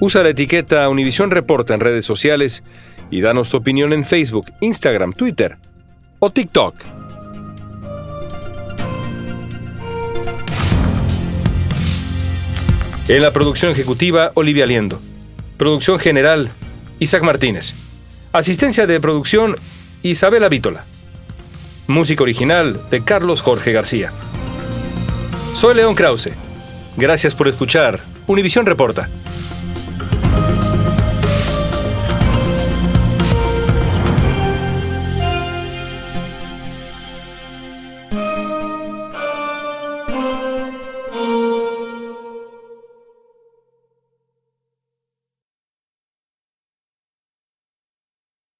Usa 0.01 0.23
la 0.23 0.29
etiqueta 0.29 0.89
Univision 0.89 1.29
Reporta 1.29 1.75
en 1.75 1.79
redes 1.79 2.07
sociales 2.07 2.63
y 3.11 3.21
danos 3.21 3.49
tu 3.49 3.57
opinión 3.57 3.93
en 3.93 4.03
Facebook, 4.03 4.51
Instagram, 4.59 5.13
Twitter 5.13 5.57
o 6.17 6.31
TikTok. 6.31 6.73
En 13.07 13.21
la 13.21 13.31
producción 13.31 13.71
ejecutiva, 13.71 14.31
Olivia 14.33 14.65
Liendo. 14.65 14.99
Producción 15.57 15.99
general, 15.99 16.49
Isaac 16.97 17.21
Martínez. 17.21 17.75
Asistencia 18.31 18.87
de 18.87 18.99
producción, 18.99 19.55
Isabela 20.01 20.49
Vítola. 20.49 20.83
Música 21.85 22.23
original 22.23 22.89
de 22.89 23.03
Carlos 23.03 23.43
Jorge 23.43 23.71
García. 23.71 24.11
Soy 25.53 25.75
León 25.75 25.93
Krause. 25.93 26.31
Gracias 26.97 27.35
por 27.35 27.47
escuchar 27.47 27.99
Univisión 28.25 28.65
Reporta. 28.65 29.07